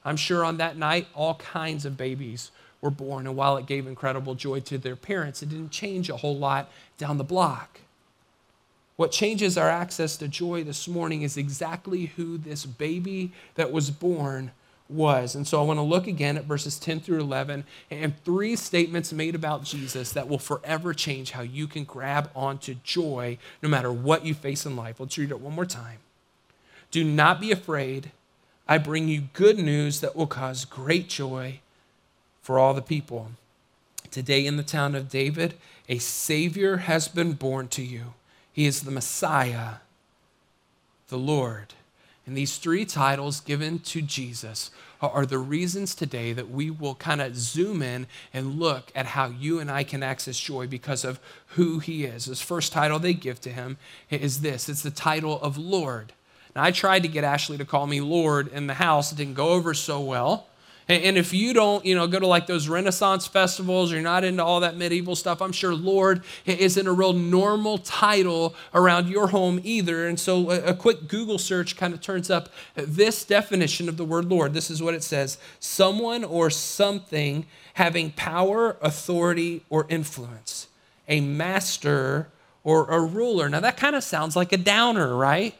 I'm 0.04 0.18
sure 0.18 0.44
on 0.44 0.58
that 0.58 0.76
night, 0.76 1.06
all 1.14 1.37
kinds 1.37 1.87
of 1.87 1.96
babies 1.96 2.50
were 2.85 2.91
born. 2.91 3.26
And 3.26 3.35
while 3.35 3.57
it 3.57 3.67
gave 3.67 3.87
incredible 3.87 4.35
joy 4.35 4.61
to 4.61 4.76
their 4.76 4.95
parents, 4.95 5.43
it 5.43 5.49
didn't 5.49 5.71
change 5.71 6.11
a 6.11 6.19
whole 6.19 6.37
lot 6.37 6.71
down 6.99 7.17
the 7.17 7.25
block. 7.25 7.81
What 8.97 9.11
changes 9.11 9.59
our 9.59 9.71
access 9.71 10.17
to 10.19 10.29
joy 10.29 10.62
this 10.62 10.87
morning 10.87 11.23
is 11.23 11.37
exactly 11.37 12.07
who 12.17 12.38
this 12.38 12.64
baby 12.67 13.33
that 13.55 13.73
was 13.73 13.91
born 13.91 14.53
was. 14.88 15.35
And 15.35 15.49
so 15.49 15.61
I 15.61 15.64
want 15.64 15.79
to 15.79 15.83
look 15.83 16.07
again 16.07 16.37
at 16.37 16.45
verses 16.45 16.79
10 16.79 17.00
through 17.00 17.21
11 17.21 17.64
and 17.91 18.23
three 18.23 18.55
statements 18.55 19.12
made 19.14 19.35
about 19.35 19.64
Jesus 19.64 20.12
that 20.12 20.29
will 20.29 20.38
forever 20.38 20.93
change 20.93 21.31
how 21.31 21.43
you 21.43 21.67
can 21.67 21.85
grab 21.85 22.31
onto 22.37 22.75
joy 22.85 23.38
no 23.62 23.69
matter 23.69 23.91
what 23.91 24.26
you 24.26 24.35
face 24.35 24.67
in 24.67 24.76
life. 24.76 25.00
Let's 25.00 25.17
read 25.17 25.31
it 25.31 25.41
one 25.41 25.55
more 25.55 25.64
time. 25.64 25.99
Do 26.91 27.03
not 27.03 27.41
be 27.41 27.50
afraid. 27.50 28.12
I 28.69 28.76
bring 28.76 29.09
you 29.09 29.23
good 29.33 29.59
news 29.59 30.00
that 30.00 30.14
will 30.14 30.26
cause 30.26 30.67
great 30.67 31.09
joy 31.09 31.61
for 32.45 32.59
all 32.59 32.75
the 32.75 32.83
people. 32.83 33.31
Today 34.11 34.45
in 34.45 34.59
the 34.59 34.63
town 34.63 34.95
of 34.95 35.09
David, 35.09 35.55
a 35.89 35.97
Savior 35.97 36.77
has 36.77 37.09
been 37.09 37.33
born 37.33 37.69
to 37.69 37.83
you. 37.83 38.13
He 38.53 38.67
is 38.67 38.83
the 38.83 38.91
Messiah, 38.91 39.77
the 41.09 41.17
Lord. 41.17 41.73
And 42.27 42.37
these 42.37 42.59
three 42.59 42.85
titles 42.85 43.41
given 43.41 43.79
to 43.81 44.03
Jesus 44.03 44.71
are 45.01 45.25
the 45.25 45.39
reasons 45.39 45.95
today 45.95 46.35
that 46.35 46.51
we 46.51 46.71
will 46.71 46.95
kind 46.95 47.23
of 47.23 47.35
zoom 47.35 47.83
in 47.83 48.07
and 48.33 48.61
look 48.61 48.93
at 48.95 49.07
how 49.07 49.29
you 49.29 49.59
and 49.59 49.71
I 49.71 49.83
can 49.83 50.03
access 50.03 50.39
joy 50.39 50.67
because 50.67 51.03
of 51.03 51.21
who 51.49 51.79
he 51.79 52.05
is. 52.05 52.27
This 52.27 52.43
first 52.43 52.73
title 52.73 52.99
they 52.99 53.15
give 53.15 53.41
to 53.41 53.51
him 53.51 53.79
is 54.11 54.43
this 54.43 54.69
it's 54.69 54.83
the 54.83 54.91
title 54.91 55.41
of 55.41 55.57
Lord. 55.57 56.13
Now, 56.55 56.65
I 56.65 56.73
tried 56.73 57.03
to 57.03 57.09
get 57.09 57.25
Ashley 57.25 57.57
to 57.57 57.65
call 57.65 57.87
me 57.87 58.03
Lord 58.03 58.49
in 58.53 58.67
the 58.67 58.75
house, 58.75 59.13
it 59.13 59.17
didn't 59.17 59.35
go 59.35 59.49
over 59.49 59.73
so 59.73 59.99
well. 59.99 60.47
And 60.87 61.17
if 61.17 61.33
you 61.33 61.55
don't, 61.55 61.83
you 61.87 61.95
know, 61.95 62.07
go 62.07 62.19
to 62.19 62.26
like 62.26 62.47
those 62.47 62.69
Renaissance 62.69 63.26
festivals, 63.26 63.91
you're 63.91 64.03
not 64.03 64.23
into 64.23 64.45
all 64.45 64.61
that 64.61 64.76
medieval 64.76 65.17
stuff, 65.17 65.41
I'm 65.41 65.53
sure 65.53 65.75
Lord 65.75 66.23
isn't 66.45 66.87
a 66.87 66.93
real 66.93 67.14
normal 67.14 67.79
title 67.79 68.55
around 68.75 69.09
your 69.09 69.29
home 69.29 69.61
either. 69.64 70.07
And 70.07 70.21
so 70.21 70.50
a 70.50 70.75
quick 70.75 71.09
Google 71.09 71.38
search 71.38 71.76
kind 71.79 71.95
of 71.95 72.03
turns 72.03 72.31
up 72.31 72.50
this 72.75 73.25
definition 73.25 73.88
of 73.88 73.97
the 73.97 74.05
word 74.05 74.26
Lord. 74.26 74.53
This 74.53 74.71
is 74.71 74.83
what 74.83 74.93
it 74.93 75.03
says 75.03 75.38
someone 75.59 76.23
or 76.23 76.50
something 76.50 77.47
having 77.75 78.11
power, 78.12 78.76
authority, 78.83 79.62
or 79.71 79.87
influence, 79.88 80.69
a 81.09 81.21
master 81.21 82.29
or 82.62 82.91
a 82.91 83.00
ruler. 83.00 83.49
Now 83.49 83.61
that 83.61 83.76
kind 83.79 83.97
of 83.97 84.05
sounds 84.05 84.37
like 84.37 84.53
a 84.53 84.59
downer, 84.59 85.17
right? 85.17 85.55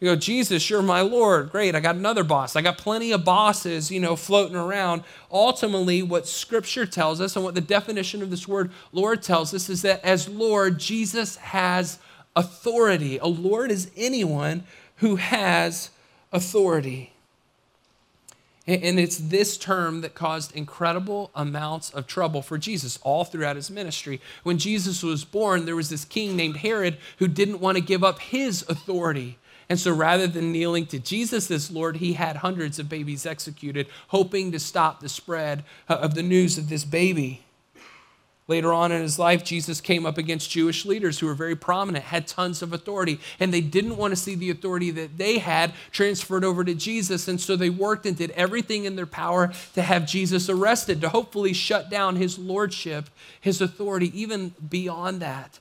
You 0.00 0.10
go, 0.10 0.16
Jesus, 0.16 0.70
you're 0.70 0.80
my 0.80 1.00
Lord. 1.00 1.50
Great. 1.50 1.74
I 1.74 1.80
got 1.80 1.96
another 1.96 2.22
boss. 2.22 2.54
I 2.54 2.62
got 2.62 2.78
plenty 2.78 3.10
of 3.10 3.24
bosses, 3.24 3.90
you 3.90 3.98
know, 3.98 4.14
floating 4.14 4.54
around. 4.54 5.02
Ultimately, 5.30 6.02
what 6.02 6.28
Scripture 6.28 6.86
tells 6.86 7.20
us 7.20 7.34
and 7.34 7.44
what 7.44 7.56
the 7.56 7.60
definition 7.60 8.22
of 8.22 8.30
this 8.30 8.46
word 8.46 8.70
Lord 8.92 9.22
tells 9.22 9.52
us 9.52 9.68
is 9.68 9.82
that 9.82 10.04
as 10.04 10.28
Lord, 10.28 10.78
Jesus 10.78 11.36
has 11.36 11.98
authority. 12.36 13.18
A 13.18 13.26
Lord 13.26 13.72
is 13.72 13.90
anyone 13.96 14.62
who 14.98 15.16
has 15.16 15.90
authority. 16.32 17.12
And 18.68 19.00
it's 19.00 19.16
this 19.16 19.56
term 19.56 20.02
that 20.02 20.14
caused 20.14 20.54
incredible 20.54 21.30
amounts 21.34 21.88
of 21.90 22.06
trouble 22.06 22.42
for 22.42 22.58
Jesus 22.58 22.98
all 23.02 23.24
throughout 23.24 23.56
his 23.56 23.70
ministry. 23.70 24.20
When 24.42 24.58
Jesus 24.58 25.02
was 25.02 25.24
born, 25.24 25.64
there 25.64 25.74
was 25.74 25.88
this 25.88 26.04
king 26.04 26.36
named 26.36 26.58
Herod 26.58 26.98
who 27.18 27.28
didn't 27.28 27.60
want 27.60 27.78
to 27.78 27.82
give 27.82 28.04
up 28.04 28.20
his 28.20 28.64
authority. 28.68 29.38
And 29.68 29.78
so 29.78 29.92
rather 29.92 30.26
than 30.26 30.52
kneeling 30.52 30.86
to 30.86 30.98
Jesus 30.98 31.50
as 31.50 31.70
Lord, 31.70 31.98
he 31.98 32.14
had 32.14 32.36
hundreds 32.36 32.78
of 32.78 32.88
babies 32.88 33.26
executed, 33.26 33.86
hoping 34.08 34.50
to 34.52 34.58
stop 34.58 35.00
the 35.00 35.08
spread 35.08 35.62
uh, 35.88 35.94
of 35.94 36.14
the 36.14 36.22
news 36.22 36.56
of 36.56 36.68
this 36.68 36.84
baby. 36.84 37.42
Later 38.46 38.72
on 38.72 38.92
in 38.92 39.02
his 39.02 39.18
life, 39.18 39.44
Jesus 39.44 39.82
came 39.82 40.06
up 40.06 40.16
against 40.16 40.50
Jewish 40.50 40.86
leaders 40.86 41.18
who 41.18 41.26
were 41.26 41.34
very 41.34 41.54
prominent, 41.54 42.06
had 42.06 42.26
tons 42.26 42.62
of 42.62 42.72
authority, 42.72 43.20
and 43.38 43.52
they 43.52 43.60
didn't 43.60 43.98
want 43.98 44.12
to 44.12 44.16
see 44.16 44.34
the 44.34 44.48
authority 44.48 44.90
that 44.92 45.18
they 45.18 45.36
had 45.36 45.74
transferred 45.90 46.44
over 46.44 46.64
to 46.64 46.74
Jesus. 46.74 47.28
And 47.28 47.38
so 47.38 47.56
they 47.56 47.68
worked 47.68 48.06
and 48.06 48.16
did 48.16 48.30
everything 48.30 48.86
in 48.86 48.96
their 48.96 49.04
power 49.04 49.52
to 49.74 49.82
have 49.82 50.06
Jesus 50.06 50.48
arrested, 50.48 51.02
to 51.02 51.10
hopefully 51.10 51.52
shut 51.52 51.90
down 51.90 52.16
his 52.16 52.38
lordship, 52.38 53.10
his 53.38 53.60
authority, 53.60 54.18
even 54.18 54.54
beyond 54.66 55.20
that. 55.20 55.58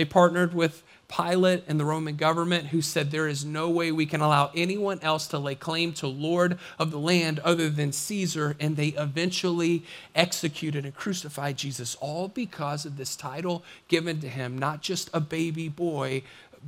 They 0.00 0.06
partnered 0.06 0.54
with 0.54 0.82
Pilate 1.14 1.64
and 1.68 1.78
the 1.78 1.84
Roman 1.84 2.16
government, 2.16 2.68
who 2.68 2.80
said 2.80 3.10
there 3.10 3.28
is 3.28 3.44
no 3.44 3.68
way 3.68 3.92
we 3.92 4.06
can 4.06 4.22
allow 4.22 4.50
anyone 4.54 4.98
else 5.02 5.26
to 5.26 5.38
lay 5.38 5.54
claim 5.54 5.92
to 5.92 6.06
Lord 6.06 6.58
of 6.78 6.90
the 6.90 6.98
land 6.98 7.38
other 7.40 7.68
than 7.68 7.92
Caesar. 7.92 8.56
And 8.58 8.78
they 8.78 8.94
eventually 8.96 9.82
executed 10.14 10.86
and 10.86 10.94
crucified 10.94 11.58
Jesus, 11.58 11.96
all 11.96 12.28
because 12.28 12.86
of 12.86 12.96
this 12.96 13.14
title 13.14 13.62
given 13.88 14.22
to 14.22 14.28
him, 14.30 14.56
not 14.56 14.80
just 14.80 15.10
a 15.12 15.20
baby 15.20 15.68
boy, 15.68 16.22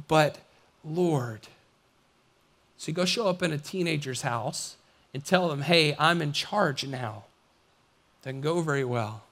but 0.09 0.37
Lord. 0.85 1.49
So 2.77 2.91
you 2.91 2.95
go 2.95 3.07
show 3.07 3.29
up 3.29 3.43
in 3.43 3.51
a 3.51 3.57
teenager's 3.57 4.21
house 4.21 4.77
and 5.15 5.25
tell 5.25 5.49
them, 5.49 5.63
hey, 5.63 5.97
I'm 5.99 6.21
in 6.21 6.35
charge 6.35 6.87
now. 6.87 7.25
Doesn't 8.23 8.43
go 8.43 8.61
very 8.61 8.85
well. 8.85 9.23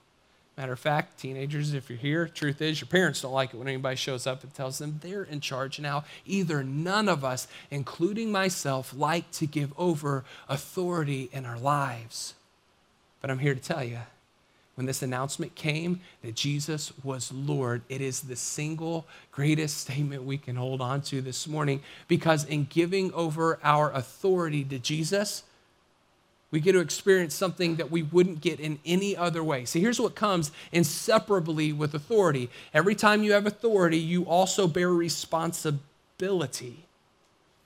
Matter 0.57 0.73
of 0.73 0.79
fact, 0.79 1.19
teenagers, 1.19 1.73
if 1.73 1.89
you're 1.89 1.97
here, 1.97 2.27
truth 2.27 2.61
is 2.61 2.81
your 2.81 2.87
parents 2.87 3.21
don't 3.21 3.31
like 3.31 3.53
it 3.53 3.57
when 3.57 3.67
anybody 3.67 3.95
shows 3.95 4.27
up 4.27 4.43
and 4.43 4.53
tells 4.53 4.77
them 4.77 4.99
they're 5.01 5.23
in 5.23 5.39
charge 5.39 5.79
now. 5.79 6.03
Either 6.25 6.63
none 6.63 7.07
of 7.07 7.23
us, 7.23 7.47
including 7.69 8.31
myself, 8.31 8.93
like 8.95 9.31
to 9.31 9.47
give 9.47 9.73
over 9.77 10.25
authority 10.49 11.29
in 11.31 11.45
our 11.45 11.57
lives. 11.57 12.33
But 13.21 13.31
I'm 13.31 13.39
here 13.39 13.55
to 13.55 13.61
tell 13.61 13.83
you 13.83 13.99
when 14.75 14.85
this 14.85 15.01
announcement 15.01 15.55
came 15.55 16.01
that 16.21 16.35
Jesus 16.35 16.91
was 17.03 17.31
Lord, 17.31 17.81
it 17.87 18.01
is 18.01 18.21
the 18.21 18.35
single 18.35 19.05
greatest 19.31 19.77
statement 19.77 20.23
we 20.23 20.37
can 20.37 20.55
hold 20.55 20.81
on 20.81 21.01
to 21.03 21.21
this 21.21 21.47
morning 21.47 21.81
because 22.07 22.45
in 22.45 22.65
giving 22.69 23.13
over 23.13 23.59
our 23.63 23.91
authority 23.91 24.63
to 24.65 24.79
Jesus, 24.79 25.43
we 26.51 26.59
get 26.59 26.73
to 26.73 26.79
experience 26.79 27.33
something 27.33 27.77
that 27.77 27.89
we 27.89 28.03
wouldn't 28.03 28.41
get 28.41 28.59
in 28.59 28.79
any 28.85 29.15
other 29.15 29.43
way. 29.43 29.63
See, 29.63 29.79
here's 29.79 30.01
what 30.01 30.15
comes 30.15 30.51
inseparably 30.73 31.71
with 31.71 31.95
authority. 31.95 32.49
Every 32.73 32.93
time 32.93 33.23
you 33.23 33.31
have 33.31 33.47
authority, 33.47 33.97
you 33.97 34.23
also 34.25 34.67
bear 34.67 34.89
responsibility. 34.89 36.85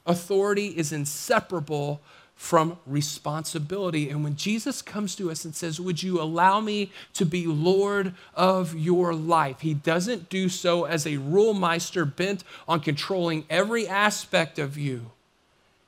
Authority 0.06 0.68
is 0.68 0.94
inseparable 0.94 2.00
from 2.36 2.77
responsibility. 2.86 4.10
And 4.10 4.24
when 4.24 4.36
Jesus 4.36 4.82
comes 4.82 5.15
to 5.15 5.32
us 5.32 5.46
and 5.46 5.56
says, 5.56 5.80
Would 5.80 6.04
you 6.04 6.22
allow 6.22 6.60
me 6.60 6.92
to 7.13 7.25
be 7.25 7.48
Lord 7.48 8.13
of 8.36 8.75
your 8.75 9.15
life? 9.15 9.62
He 9.62 9.74
doesn't 9.74 10.30
do 10.30 10.50
so 10.50 10.84
as 10.84 11.08
a 11.08 11.18
rule 11.18 11.54
meister 11.54 12.06
bent 12.06 12.44
on 12.68 12.82
controlling 12.82 13.46
every 13.50 13.88
aspect 13.88 14.60
of 14.60 14.77
you. 14.77 15.12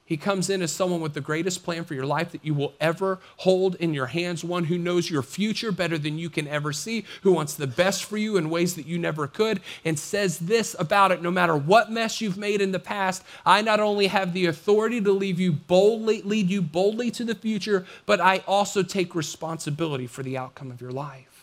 He 0.08 0.16
comes 0.16 0.50
in 0.50 0.62
as 0.62 0.72
someone 0.72 1.02
with 1.02 1.14
the 1.14 1.22
greatest 1.22 1.66
plan 1.66 1.84
for 1.84 1.94
your 1.94 2.06
life 2.06 2.32
that 2.32 2.46
you 2.46 2.54
will 2.54 2.74
ever 2.80 3.20
hold 3.36 3.76
in 3.76 3.94
your 3.94 4.06
hands, 4.06 4.42
one 4.42 4.64
who 4.64 4.78
knows 4.78 5.10
your 5.10 5.22
future 5.22 5.70
better 5.70 5.98
than 5.98 6.18
you 6.18 6.30
can 6.30 6.48
ever 6.48 6.72
see, 6.72 7.04
who 7.24 7.34
wants 7.34 7.56
the 7.56 7.68
best 7.68 8.06
for 8.06 8.16
you 8.16 8.38
in 8.38 8.50
ways 8.50 8.76
that 8.76 8.86
you 8.86 8.98
never 8.98 9.28
could, 9.28 9.60
and 9.84 10.00
says 10.00 10.40
this 10.40 10.78
about 10.80 11.12
it 11.12 11.22
no 11.22 11.30
matter 11.30 11.58
what 11.58 11.92
mess 11.92 12.22
you've 12.22 12.38
made 12.38 12.62
in 12.62 12.72
the 12.72 12.80
past, 12.80 13.22
I 13.46 13.62
not 13.62 13.82
only 13.82 14.08
have 14.08 14.32
the 14.32 14.46
authority 14.46 15.02
to 15.02 15.12
lead 15.12 15.40
you 15.40 15.52
boldly, 15.52 16.22
lead 16.22 16.50
you 16.50 16.62
boldly 16.62 17.12
to 17.12 17.26
the 17.26 17.36
future, 17.36 17.86
but 18.06 18.22
I 18.22 18.44
also 18.48 18.84
take 18.84 19.14
responsibility 19.14 20.08
for 20.08 20.24
the 20.24 20.38
outcome 20.38 20.72
of 20.72 20.80
your 20.80 20.92
life. 20.92 21.37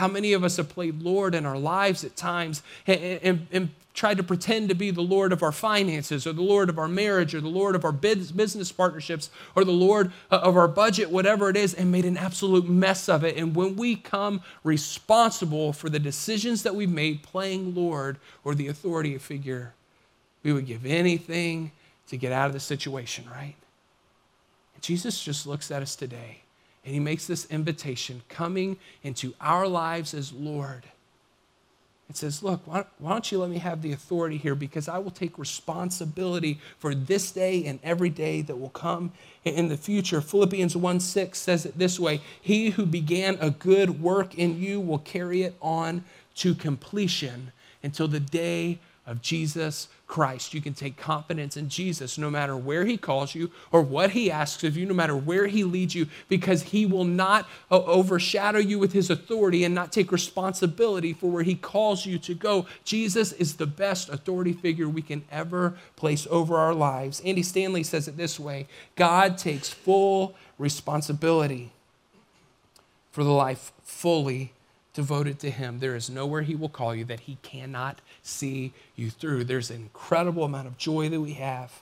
How 0.00 0.08
many 0.08 0.32
of 0.32 0.42
us 0.42 0.56
have 0.56 0.70
played 0.70 1.02
Lord 1.02 1.34
in 1.34 1.44
our 1.44 1.58
lives 1.58 2.04
at 2.04 2.16
times 2.16 2.62
and, 2.86 3.00
and, 3.22 3.46
and 3.52 3.68
tried 3.92 4.16
to 4.16 4.22
pretend 4.22 4.70
to 4.70 4.74
be 4.74 4.90
the 4.90 5.02
Lord 5.02 5.30
of 5.30 5.42
our 5.42 5.52
finances 5.52 6.26
or 6.26 6.32
the 6.32 6.40
Lord 6.40 6.70
of 6.70 6.78
our 6.78 6.88
marriage 6.88 7.34
or 7.34 7.42
the 7.42 7.48
Lord 7.48 7.74
of 7.76 7.84
our 7.84 7.92
business 7.92 8.72
partnerships 8.72 9.28
or 9.54 9.62
the 9.62 9.72
Lord 9.72 10.10
uh, 10.30 10.36
of 10.36 10.56
our 10.56 10.68
budget, 10.68 11.10
whatever 11.10 11.50
it 11.50 11.56
is, 11.58 11.74
and 11.74 11.92
made 11.92 12.06
an 12.06 12.16
absolute 12.16 12.66
mess 12.66 13.10
of 13.10 13.24
it. 13.24 13.36
And 13.36 13.54
when 13.54 13.76
we 13.76 13.94
come 13.94 14.40
responsible 14.64 15.74
for 15.74 15.90
the 15.90 15.98
decisions 15.98 16.62
that 16.62 16.74
we've 16.74 16.90
made, 16.90 17.22
playing 17.22 17.74
Lord 17.74 18.16
or 18.42 18.54
the 18.54 18.68
authority 18.68 19.18
figure, 19.18 19.74
we 20.42 20.54
would 20.54 20.64
give 20.64 20.86
anything 20.86 21.72
to 22.08 22.16
get 22.16 22.32
out 22.32 22.46
of 22.46 22.54
the 22.54 22.60
situation, 22.60 23.26
right? 23.30 23.56
And 24.74 24.82
Jesus 24.82 25.22
just 25.22 25.46
looks 25.46 25.70
at 25.70 25.82
us 25.82 25.94
today 25.94 26.40
and 26.84 26.94
he 26.94 27.00
makes 27.00 27.26
this 27.26 27.46
invitation 27.46 28.22
coming 28.28 28.76
into 29.02 29.34
our 29.40 29.66
lives 29.66 30.14
as 30.14 30.32
Lord 30.32 30.84
It 32.08 32.16
says, 32.16 32.42
Look, 32.42 32.66
why, 32.66 32.84
don't 33.02 33.30
you 33.30 33.38
let 33.38 33.50
me 33.50 33.58
have 33.58 33.82
the 33.82 33.92
authority 33.92 34.36
here 34.36 34.54
because 34.54 34.88
I 34.88 34.98
will 34.98 35.12
take 35.12 35.38
responsibility 35.38 36.58
for 36.78 36.94
this 36.94 37.30
day 37.30 37.64
and 37.66 37.78
every 37.84 38.10
day 38.10 38.42
that 38.42 38.56
will 38.56 38.70
come 38.70 39.12
in 39.44 39.68
the 39.68 39.76
future. 39.76 40.20
Philippians 40.20 40.76
1 40.76 41.00
6 41.00 41.38
says 41.38 41.66
it 41.66 41.78
this 41.78 42.00
way 42.00 42.20
He 42.40 42.70
who 42.70 42.86
began 42.86 43.38
a 43.40 43.50
good 43.50 44.00
work 44.02 44.36
in 44.36 44.60
you 44.60 44.80
will 44.80 44.98
carry 44.98 45.42
it 45.42 45.54
on 45.62 46.04
to 46.36 46.54
completion 46.54 47.52
until 47.82 48.08
the 48.08 48.20
day 48.20 48.78
of 49.10 49.20
Jesus 49.20 49.88
Christ. 50.06 50.54
You 50.54 50.60
can 50.60 50.72
take 50.72 50.96
confidence 50.96 51.56
in 51.56 51.68
Jesus 51.68 52.16
no 52.16 52.30
matter 52.30 52.56
where 52.56 52.84
he 52.84 52.96
calls 52.96 53.34
you 53.34 53.50
or 53.72 53.82
what 53.82 54.10
he 54.10 54.30
asks 54.30 54.62
of 54.62 54.76
you, 54.76 54.86
no 54.86 54.94
matter 54.94 55.16
where 55.16 55.48
he 55.48 55.64
leads 55.64 55.96
you, 55.96 56.06
because 56.28 56.62
he 56.62 56.86
will 56.86 57.04
not 57.04 57.48
uh, 57.72 57.82
overshadow 57.82 58.60
you 58.60 58.78
with 58.78 58.92
his 58.92 59.10
authority 59.10 59.64
and 59.64 59.74
not 59.74 59.90
take 59.90 60.12
responsibility 60.12 61.12
for 61.12 61.28
where 61.28 61.42
he 61.42 61.56
calls 61.56 62.06
you 62.06 62.20
to 62.20 62.34
go. 62.34 62.66
Jesus 62.84 63.32
is 63.32 63.56
the 63.56 63.66
best 63.66 64.08
authority 64.08 64.52
figure 64.52 64.88
we 64.88 65.02
can 65.02 65.24
ever 65.30 65.74
place 65.96 66.28
over 66.30 66.56
our 66.56 66.72
lives. 66.72 67.20
Andy 67.24 67.42
Stanley 67.42 67.82
says 67.82 68.06
it 68.06 68.16
this 68.16 68.38
way 68.38 68.68
God 68.94 69.36
takes 69.38 69.68
full 69.68 70.36
responsibility 70.56 71.72
for 73.10 73.24
the 73.24 73.32
life 73.32 73.72
fully 73.82 74.52
devoted 74.92 75.38
to 75.40 75.50
Him, 75.50 75.78
there 75.78 75.96
is 75.96 76.10
nowhere 76.10 76.42
He 76.42 76.54
will 76.54 76.68
call 76.68 76.94
you 76.94 77.04
that 77.06 77.20
He 77.20 77.38
cannot 77.42 78.00
see 78.22 78.72
you 78.96 79.10
through. 79.10 79.44
There's 79.44 79.70
an 79.70 79.76
incredible 79.76 80.44
amount 80.44 80.66
of 80.66 80.78
joy 80.78 81.08
that 81.08 81.20
we 81.20 81.34
have 81.34 81.80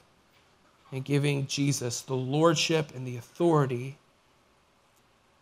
in 0.92 1.02
giving 1.02 1.46
Jesus 1.46 2.00
the 2.00 2.14
lordship 2.14 2.94
and 2.94 3.06
the 3.06 3.16
authority 3.16 3.98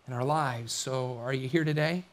in 0.06 0.12
our 0.12 0.24
lives. 0.24 0.72
So, 0.72 1.18
are 1.22 1.32
you 1.32 1.48
here 1.48 1.64
today 1.64 2.04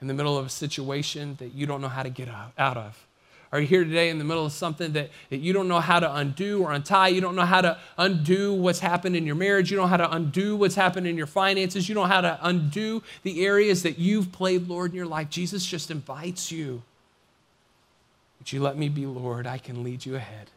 in 0.00 0.06
the 0.06 0.14
middle 0.14 0.38
of 0.38 0.46
a 0.46 0.50
situation 0.50 1.36
that 1.38 1.54
you 1.54 1.66
don't 1.66 1.80
know 1.80 1.88
how 1.88 2.02
to 2.02 2.10
get 2.10 2.28
out 2.28 2.76
of? 2.76 3.06
Are 3.52 3.60
you 3.60 3.66
here 3.66 3.82
today 3.82 4.10
in 4.10 4.18
the 4.18 4.24
middle 4.24 4.46
of 4.46 4.52
something 4.52 4.92
that, 4.92 5.10
that 5.30 5.38
you 5.38 5.52
don't 5.52 5.66
know 5.66 5.80
how 5.80 5.98
to 5.98 6.14
undo 6.14 6.62
or 6.62 6.70
untie? 6.70 7.08
You 7.08 7.20
don't 7.20 7.34
know 7.34 7.44
how 7.44 7.60
to 7.60 7.78
undo 7.98 8.54
what's 8.54 8.78
happened 8.78 9.16
in 9.16 9.26
your 9.26 9.34
marriage. 9.34 9.72
You 9.72 9.76
don't 9.76 9.86
know 9.86 9.90
how 9.90 9.96
to 9.96 10.14
undo 10.14 10.56
what's 10.56 10.76
happened 10.76 11.08
in 11.08 11.16
your 11.16 11.26
finances. 11.26 11.88
You 11.88 11.96
don't 11.96 12.08
know 12.08 12.14
how 12.14 12.20
to 12.20 12.38
undo 12.42 13.02
the 13.24 13.44
areas 13.44 13.82
that 13.82 13.98
you've 13.98 14.30
played 14.30 14.68
Lord 14.68 14.92
in 14.92 14.96
your 14.96 15.06
life. 15.06 15.30
Jesus 15.30 15.66
just 15.66 15.90
invites 15.90 16.52
you. 16.52 16.82
Would 18.38 18.52
you 18.52 18.62
let 18.62 18.78
me 18.78 18.88
be 18.88 19.04
Lord? 19.04 19.48
I 19.48 19.58
can 19.58 19.82
lead 19.82 20.06
you 20.06 20.14
ahead. 20.14 20.50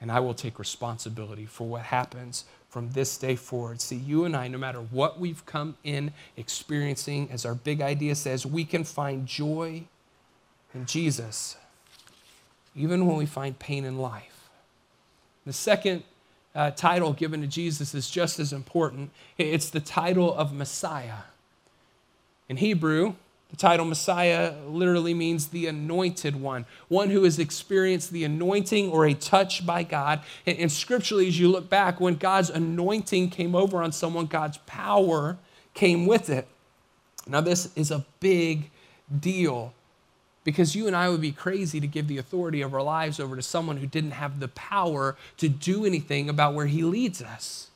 And 0.00 0.10
I 0.10 0.18
will 0.18 0.34
take 0.34 0.58
responsibility 0.58 1.46
for 1.46 1.66
what 1.66 1.82
happens 1.82 2.44
from 2.68 2.90
this 2.90 3.16
day 3.16 3.36
forward. 3.36 3.80
See, 3.80 3.96
you 3.96 4.24
and 4.24 4.36
I, 4.36 4.48
no 4.48 4.58
matter 4.58 4.80
what 4.80 5.20
we've 5.20 5.46
come 5.46 5.76
in 5.84 6.12
experiencing, 6.36 7.28
as 7.30 7.46
our 7.46 7.54
big 7.54 7.80
idea 7.80 8.16
says, 8.16 8.44
we 8.44 8.64
can 8.64 8.82
find 8.82 9.26
joy 9.26 9.84
in 10.74 10.84
Jesus 10.84 11.56
even 12.78 13.06
when 13.06 13.16
we 13.16 13.26
find 13.26 13.58
pain 13.58 13.84
in 13.84 13.98
life. 13.98 14.48
The 15.44 15.52
second 15.52 16.04
uh, 16.54 16.70
title 16.70 17.12
given 17.12 17.40
to 17.40 17.46
Jesus 17.46 17.94
is 17.94 18.08
just 18.08 18.38
as 18.38 18.52
important 18.52 19.10
it's 19.36 19.70
the 19.70 19.80
title 19.80 20.34
of 20.34 20.52
Messiah. 20.52 21.24
In 22.48 22.56
Hebrew, 22.56 23.14
the 23.50 23.56
title 23.56 23.86
Messiah 23.86 24.54
literally 24.66 25.14
means 25.14 25.48
the 25.48 25.66
anointed 25.66 26.36
one, 26.36 26.66
one 26.88 27.10
who 27.10 27.24
has 27.24 27.38
experienced 27.38 28.10
the 28.10 28.24
anointing 28.24 28.90
or 28.90 29.06
a 29.06 29.14
touch 29.14 29.64
by 29.64 29.82
God. 29.82 30.20
And, 30.46 30.58
and, 30.58 30.72
scripturally, 30.72 31.28
as 31.28 31.38
you 31.38 31.48
look 31.48 31.70
back, 31.70 31.98
when 32.00 32.16
God's 32.16 32.50
anointing 32.50 33.30
came 33.30 33.54
over 33.54 33.82
on 33.82 33.92
someone, 33.92 34.26
God's 34.26 34.58
power 34.66 35.38
came 35.72 36.06
with 36.06 36.28
it. 36.28 36.46
Now, 37.26 37.40
this 37.40 37.70
is 37.74 37.90
a 37.90 38.04
big 38.20 38.70
deal 39.18 39.72
because 40.44 40.74
you 40.74 40.86
and 40.86 40.96
I 40.96 41.08
would 41.08 41.20
be 41.20 41.32
crazy 41.32 41.80
to 41.80 41.86
give 41.86 42.08
the 42.08 42.18
authority 42.18 42.62
of 42.62 42.74
our 42.74 42.82
lives 42.82 43.20
over 43.20 43.36
to 43.36 43.42
someone 43.42 43.78
who 43.78 43.86
didn't 43.86 44.12
have 44.12 44.40
the 44.40 44.48
power 44.48 45.16
to 45.38 45.48
do 45.48 45.84
anything 45.84 46.28
about 46.28 46.54
where 46.54 46.66
he 46.66 46.82
leads 46.82 47.20
us. 47.20 47.68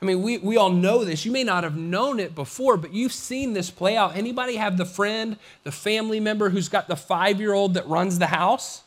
I 0.00 0.04
mean, 0.04 0.22
we, 0.22 0.38
we 0.38 0.56
all 0.56 0.70
know 0.70 1.04
this. 1.04 1.24
You 1.24 1.30
may 1.30 1.44
not 1.44 1.62
have 1.62 1.76
known 1.76 2.18
it 2.18 2.34
before, 2.34 2.76
but 2.76 2.92
you've 2.92 3.12
seen 3.12 3.52
this 3.52 3.70
play 3.70 3.96
out. 3.96 4.16
Anybody 4.16 4.56
have 4.56 4.76
the 4.76 4.84
friend, 4.84 5.36
the 5.62 5.70
family 5.70 6.18
member 6.18 6.50
who's 6.50 6.68
got 6.68 6.88
the 6.88 6.96
five 6.96 7.38
year 7.38 7.52
old 7.52 7.74
that 7.74 7.86
runs 7.86 8.18
the 8.18 8.26
house? 8.26 8.82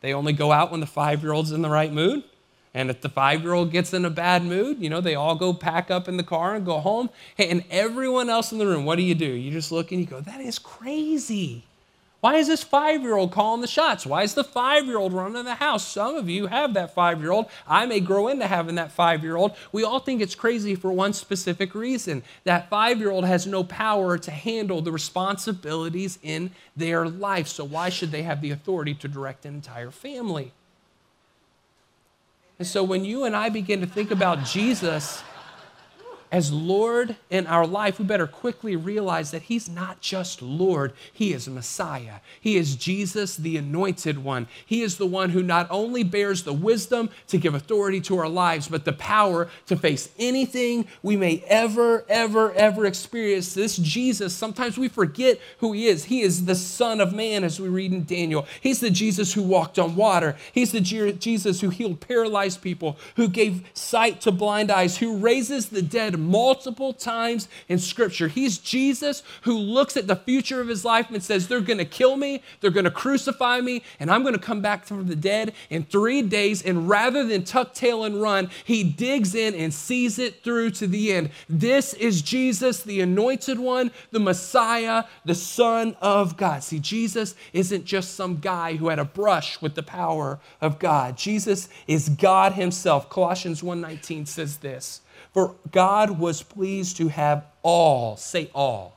They 0.00 0.12
only 0.12 0.32
go 0.32 0.50
out 0.50 0.72
when 0.72 0.80
the 0.80 0.86
five 0.86 1.22
year 1.22 1.32
old's 1.32 1.52
in 1.52 1.62
the 1.62 1.70
right 1.70 1.92
mood. 1.92 2.24
And 2.74 2.90
if 2.90 3.00
the 3.00 3.08
five 3.08 3.42
year 3.42 3.52
old 3.52 3.70
gets 3.70 3.94
in 3.94 4.04
a 4.04 4.10
bad 4.10 4.44
mood, 4.44 4.80
you 4.80 4.90
know, 4.90 5.00
they 5.00 5.14
all 5.14 5.36
go 5.36 5.54
pack 5.54 5.92
up 5.92 6.08
in 6.08 6.16
the 6.16 6.24
car 6.24 6.56
and 6.56 6.66
go 6.66 6.80
home. 6.80 7.08
Hey, 7.36 7.48
And 7.50 7.62
everyone 7.70 8.28
else 8.28 8.50
in 8.50 8.58
the 8.58 8.66
room, 8.66 8.84
what 8.84 8.96
do 8.96 9.02
you 9.02 9.14
do? 9.14 9.26
You 9.26 9.52
just 9.52 9.70
look 9.70 9.92
and 9.92 10.00
you 10.00 10.06
go, 10.06 10.20
that 10.20 10.40
is 10.40 10.58
crazy. 10.58 11.62
Why 12.20 12.34
is 12.34 12.48
this 12.48 12.64
five 12.64 13.02
year 13.02 13.14
old 13.14 13.30
calling 13.30 13.60
the 13.60 13.68
shots? 13.68 14.04
Why 14.04 14.24
is 14.24 14.34
the 14.34 14.42
five 14.42 14.86
year 14.86 14.98
old 14.98 15.12
running 15.12 15.44
the 15.44 15.54
house? 15.54 15.86
Some 15.86 16.16
of 16.16 16.28
you 16.28 16.48
have 16.48 16.74
that 16.74 16.92
five 16.92 17.20
year 17.20 17.30
old. 17.30 17.46
I 17.66 17.86
may 17.86 18.00
grow 18.00 18.26
into 18.26 18.46
having 18.46 18.74
that 18.74 18.90
five 18.90 19.22
year 19.22 19.36
old. 19.36 19.52
We 19.70 19.84
all 19.84 20.00
think 20.00 20.20
it's 20.20 20.34
crazy 20.34 20.74
for 20.74 20.90
one 20.90 21.12
specific 21.12 21.76
reason 21.76 22.24
that 22.42 22.68
five 22.68 22.98
year 22.98 23.12
old 23.12 23.24
has 23.24 23.46
no 23.46 23.62
power 23.62 24.18
to 24.18 24.30
handle 24.32 24.82
the 24.82 24.90
responsibilities 24.90 26.18
in 26.22 26.50
their 26.76 27.08
life. 27.08 27.46
So, 27.46 27.64
why 27.64 27.88
should 27.88 28.10
they 28.10 28.22
have 28.22 28.40
the 28.40 28.50
authority 28.50 28.94
to 28.94 29.06
direct 29.06 29.46
an 29.46 29.54
entire 29.54 29.92
family? 29.92 30.52
And 32.58 32.66
so, 32.66 32.82
when 32.82 33.04
you 33.04 33.24
and 33.24 33.36
I 33.36 33.48
begin 33.48 33.80
to 33.80 33.86
think 33.86 34.10
about 34.10 34.44
Jesus, 34.44 35.22
as 36.30 36.52
Lord 36.52 37.16
in 37.30 37.46
our 37.46 37.66
life, 37.66 37.98
we 37.98 38.04
better 38.04 38.26
quickly 38.26 38.76
realize 38.76 39.30
that 39.30 39.42
He's 39.42 39.68
not 39.68 40.00
just 40.00 40.42
Lord, 40.42 40.92
He 41.12 41.32
is 41.32 41.48
Messiah. 41.48 42.20
He 42.40 42.56
is 42.56 42.76
Jesus, 42.76 43.36
the 43.36 43.56
anointed 43.56 44.22
one. 44.22 44.46
He 44.66 44.82
is 44.82 44.98
the 44.98 45.06
one 45.06 45.30
who 45.30 45.42
not 45.42 45.66
only 45.70 46.02
bears 46.02 46.42
the 46.42 46.52
wisdom 46.52 47.10
to 47.28 47.38
give 47.38 47.54
authority 47.54 48.00
to 48.02 48.18
our 48.18 48.28
lives, 48.28 48.68
but 48.68 48.84
the 48.84 48.92
power 48.92 49.48
to 49.66 49.76
face 49.76 50.10
anything 50.18 50.86
we 51.02 51.16
may 51.16 51.42
ever, 51.48 52.04
ever, 52.08 52.52
ever 52.52 52.84
experience. 52.84 53.54
This 53.54 53.76
Jesus, 53.76 54.34
sometimes 54.34 54.76
we 54.76 54.88
forget 54.88 55.40
who 55.58 55.72
He 55.72 55.86
is. 55.86 56.04
He 56.04 56.20
is 56.20 56.44
the 56.44 56.54
Son 56.54 57.00
of 57.00 57.14
Man, 57.14 57.44
as 57.44 57.58
we 57.58 57.68
read 57.68 57.92
in 57.92 58.04
Daniel. 58.04 58.46
He's 58.60 58.80
the 58.80 58.90
Jesus 58.90 59.32
who 59.32 59.42
walked 59.42 59.78
on 59.78 59.96
water. 59.96 60.36
He's 60.52 60.72
the 60.72 60.80
Jesus 60.80 61.60
who 61.60 61.70
healed 61.70 62.00
paralyzed 62.00 62.60
people, 62.60 62.98
who 63.16 63.28
gave 63.28 63.68
sight 63.72 64.20
to 64.22 64.32
blind 64.32 64.70
eyes, 64.70 64.98
who 64.98 65.16
raises 65.16 65.70
the 65.70 65.82
dead 65.82 66.17
multiple 66.18 66.92
times 66.92 67.48
in 67.68 67.78
Scripture. 67.78 68.28
He's 68.28 68.58
Jesus 68.58 69.22
who 69.42 69.56
looks 69.56 69.96
at 69.96 70.06
the 70.06 70.16
future 70.16 70.60
of 70.60 70.68
his 70.68 70.84
life 70.84 71.10
and 71.10 71.22
says, 71.22 71.48
They're 71.48 71.60
going 71.60 71.78
to 71.78 71.84
kill 71.84 72.16
me, 72.16 72.42
they're 72.60 72.70
going 72.70 72.84
to 72.84 72.90
crucify 72.90 73.60
me, 73.60 73.82
and 74.00 74.10
I'm 74.10 74.22
going 74.22 74.34
to 74.34 74.40
come 74.40 74.60
back 74.60 74.84
from 74.84 75.06
the 75.06 75.16
dead 75.16 75.52
in 75.70 75.84
three 75.84 76.22
days. 76.22 76.62
And 76.62 76.88
rather 76.88 77.24
than 77.24 77.44
tuck 77.44 77.74
tail 77.74 78.04
and 78.04 78.20
run, 78.20 78.50
he 78.64 78.84
digs 78.84 79.34
in 79.34 79.54
and 79.54 79.72
sees 79.72 80.18
it 80.18 80.42
through 80.42 80.70
to 80.72 80.86
the 80.86 81.12
end. 81.12 81.30
This 81.48 81.94
is 81.94 82.22
Jesus, 82.22 82.82
the 82.82 83.00
anointed 83.00 83.58
one, 83.58 83.90
the 84.10 84.20
Messiah, 84.20 85.04
the 85.24 85.34
Son 85.34 85.96
of 86.00 86.36
God. 86.36 86.62
See, 86.62 86.78
Jesus 86.78 87.34
isn't 87.52 87.84
just 87.84 88.14
some 88.14 88.38
guy 88.38 88.76
who 88.76 88.88
had 88.88 88.98
a 88.98 89.04
brush 89.04 89.60
with 89.60 89.74
the 89.74 89.82
power 89.82 90.38
of 90.60 90.78
God. 90.78 91.16
Jesus 91.16 91.68
is 91.86 92.08
God 92.08 92.52
himself. 92.52 93.08
Colossians 93.10 93.62
1:19 93.62 94.26
says 94.26 94.58
this. 94.58 95.00
For 95.38 95.54
God 95.70 96.18
was 96.18 96.42
pleased 96.42 96.96
to 96.96 97.06
have 97.06 97.46
all, 97.62 98.16
say 98.16 98.50
all. 98.56 98.96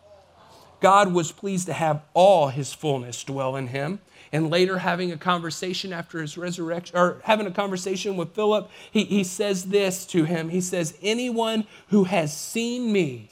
God 0.79 1.13
was 1.13 1.31
pleased 1.31 1.67
to 1.67 1.73
have 1.73 2.01
all 2.15 2.47
his 2.47 2.73
fullness 2.73 3.23
dwell 3.23 3.55
in 3.55 3.67
him. 3.67 3.99
And 4.31 4.49
later, 4.49 4.79
having 4.79 5.11
a 5.11 5.17
conversation 5.17 5.93
after 5.93 6.19
his 6.19 6.39
resurrection, 6.39 6.97
or 6.97 7.21
having 7.25 7.45
a 7.45 7.51
conversation 7.51 8.17
with 8.17 8.33
Philip, 8.33 8.71
he, 8.89 9.03
he 9.03 9.23
says 9.23 9.65
this 9.65 10.03
to 10.07 10.23
him. 10.23 10.49
He 10.49 10.61
says, 10.61 10.97
Anyone 11.03 11.67
who 11.89 12.05
has 12.05 12.35
seen 12.35 12.91
me 12.91 13.29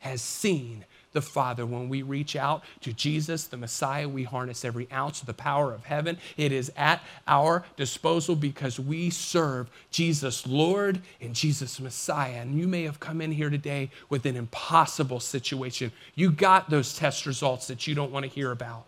has 0.00 0.20
seen 0.20 0.84
the 1.14 1.22
Father. 1.22 1.64
When 1.64 1.88
we 1.88 2.02
reach 2.02 2.36
out 2.36 2.62
to 2.82 2.92
Jesus, 2.92 3.44
the 3.44 3.56
Messiah, 3.56 4.06
we 4.06 4.24
harness 4.24 4.64
every 4.64 4.86
ounce 4.92 5.20
of 5.20 5.26
the 5.26 5.32
power 5.32 5.72
of 5.72 5.84
heaven. 5.84 6.18
It 6.36 6.52
is 6.52 6.70
at 6.76 7.02
our 7.26 7.64
disposal 7.76 8.36
because 8.36 8.78
we 8.78 9.08
serve 9.08 9.70
Jesus 9.90 10.46
Lord 10.46 11.00
and 11.22 11.34
Jesus 11.34 11.80
Messiah. 11.80 12.42
And 12.42 12.58
you 12.58 12.68
may 12.68 12.82
have 12.82 13.00
come 13.00 13.22
in 13.22 13.32
here 13.32 13.48
today 13.48 13.90
with 14.10 14.26
an 14.26 14.36
impossible 14.36 15.20
situation. 15.20 15.90
You 16.14 16.30
got 16.30 16.68
those 16.68 16.94
test 16.94 17.24
results 17.24 17.68
that 17.68 17.86
you 17.86 17.94
don't 17.94 18.12
want 18.12 18.24
to 18.24 18.30
hear 18.30 18.50
about. 18.50 18.84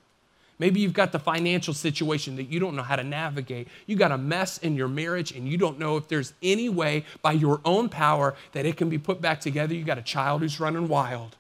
Maybe 0.58 0.80
you've 0.80 0.94
got 0.94 1.12
the 1.12 1.18
financial 1.18 1.74
situation 1.74 2.36
that 2.36 2.44
you 2.44 2.58
don't 2.58 2.74
know 2.76 2.82
how 2.82 2.96
to 2.96 3.04
navigate. 3.04 3.68
You 3.86 3.96
got 3.96 4.10
a 4.10 4.18
mess 4.18 4.58
in 4.58 4.74
your 4.74 4.88
marriage 4.88 5.32
and 5.32 5.46
you 5.46 5.58
don't 5.58 5.78
know 5.78 5.96
if 5.96 6.08
there's 6.08 6.32
any 6.42 6.68
way 6.68 7.04
by 7.20 7.32
your 7.32 7.60
own 7.64 7.88
power 7.88 8.34
that 8.52 8.64
it 8.64 8.76
can 8.76 8.88
be 8.88 8.98
put 8.98 9.20
back 9.20 9.40
together. 9.40 9.74
You 9.74 9.84
got 9.84 9.98
a 9.98 10.02
child 10.02 10.40
who's 10.40 10.58
running 10.58 10.88
wild. 10.88 11.36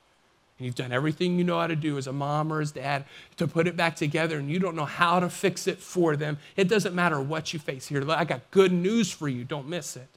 And 0.58 0.66
you've 0.66 0.74
done 0.74 0.92
everything 0.92 1.38
you 1.38 1.44
know 1.44 1.60
how 1.60 1.66
to 1.66 1.76
do 1.76 1.98
as 1.98 2.06
a 2.06 2.12
mom 2.12 2.52
or 2.52 2.60
as 2.60 2.72
dad 2.72 3.04
to 3.36 3.46
put 3.46 3.66
it 3.66 3.76
back 3.76 3.94
together 3.96 4.38
and 4.38 4.50
you 4.50 4.58
don't 4.58 4.74
know 4.74 4.86
how 4.86 5.20
to 5.20 5.28
fix 5.28 5.66
it 5.66 5.78
for 5.78 6.16
them. 6.16 6.38
It 6.56 6.68
doesn't 6.68 6.94
matter 6.94 7.20
what 7.20 7.52
you 7.52 7.58
face 7.58 7.86
here. 7.86 8.08
I 8.10 8.24
got 8.24 8.50
good 8.50 8.72
news 8.72 9.10
for 9.10 9.28
you. 9.28 9.44
Don't 9.44 9.68
miss 9.68 9.96
it. 9.96 10.08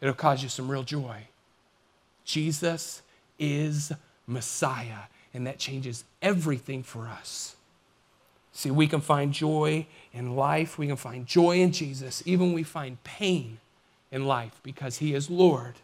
It'll 0.00 0.14
cause 0.14 0.42
you 0.42 0.48
some 0.48 0.70
real 0.70 0.82
joy. 0.82 1.28
Jesus 2.24 3.02
is 3.38 3.92
Messiah, 4.26 5.04
and 5.32 5.46
that 5.46 5.58
changes 5.58 6.04
everything 6.20 6.82
for 6.82 7.06
us. 7.08 7.56
See, 8.52 8.70
we 8.70 8.86
can 8.86 9.00
find 9.00 9.32
joy 9.32 9.86
in 10.12 10.36
life, 10.36 10.76
we 10.76 10.86
can 10.86 10.96
find 10.96 11.26
joy 11.26 11.60
in 11.60 11.72
Jesus, 11.72 12.22
even 12.26 12.52
we 12.52 12.62
find 12.62 13.02
pain 13.02 13.58
in 14.10 14.26
life 14.26 14.60
because 14.62 14.98
He 14.98 15.14
is 15.14 15.30
Lord. 15.30 15.74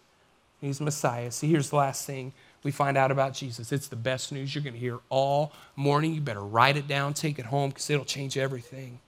He's 0.60 0.80
Messiah. 0.80 1.30
See, 1.30 1.48
here's 1.48 1.70
the 1.70 1.76
last 1.76 2.04
thing 2.04 2.32
we 2.62 2.70
find 2.70 2.96
out 2.96 3.10
about 3.10 3.34
Jesus. 3.34 3.72
It's 3.72 3.88
the 3.88 3.96
best 3.96 4.32
news 4.32 4.54
you're 4.54 4.64
going 4.64 4.74
to 4.74 4.80
hear 4.80 4.98
all 5.08 5.52
morning. 5.76 6.14
You 6.14 6.20
better 6.20 6.42
write 6.42 6.76
it 6.76 6.88
down, 6.88 7.14
take 7.14 7.38
it 7.38 7.46
home, 7.46 7.70
because 7.70 7.88
it'll 7.88 8.04
change 8.04 8.36
everything. 8.36 8.98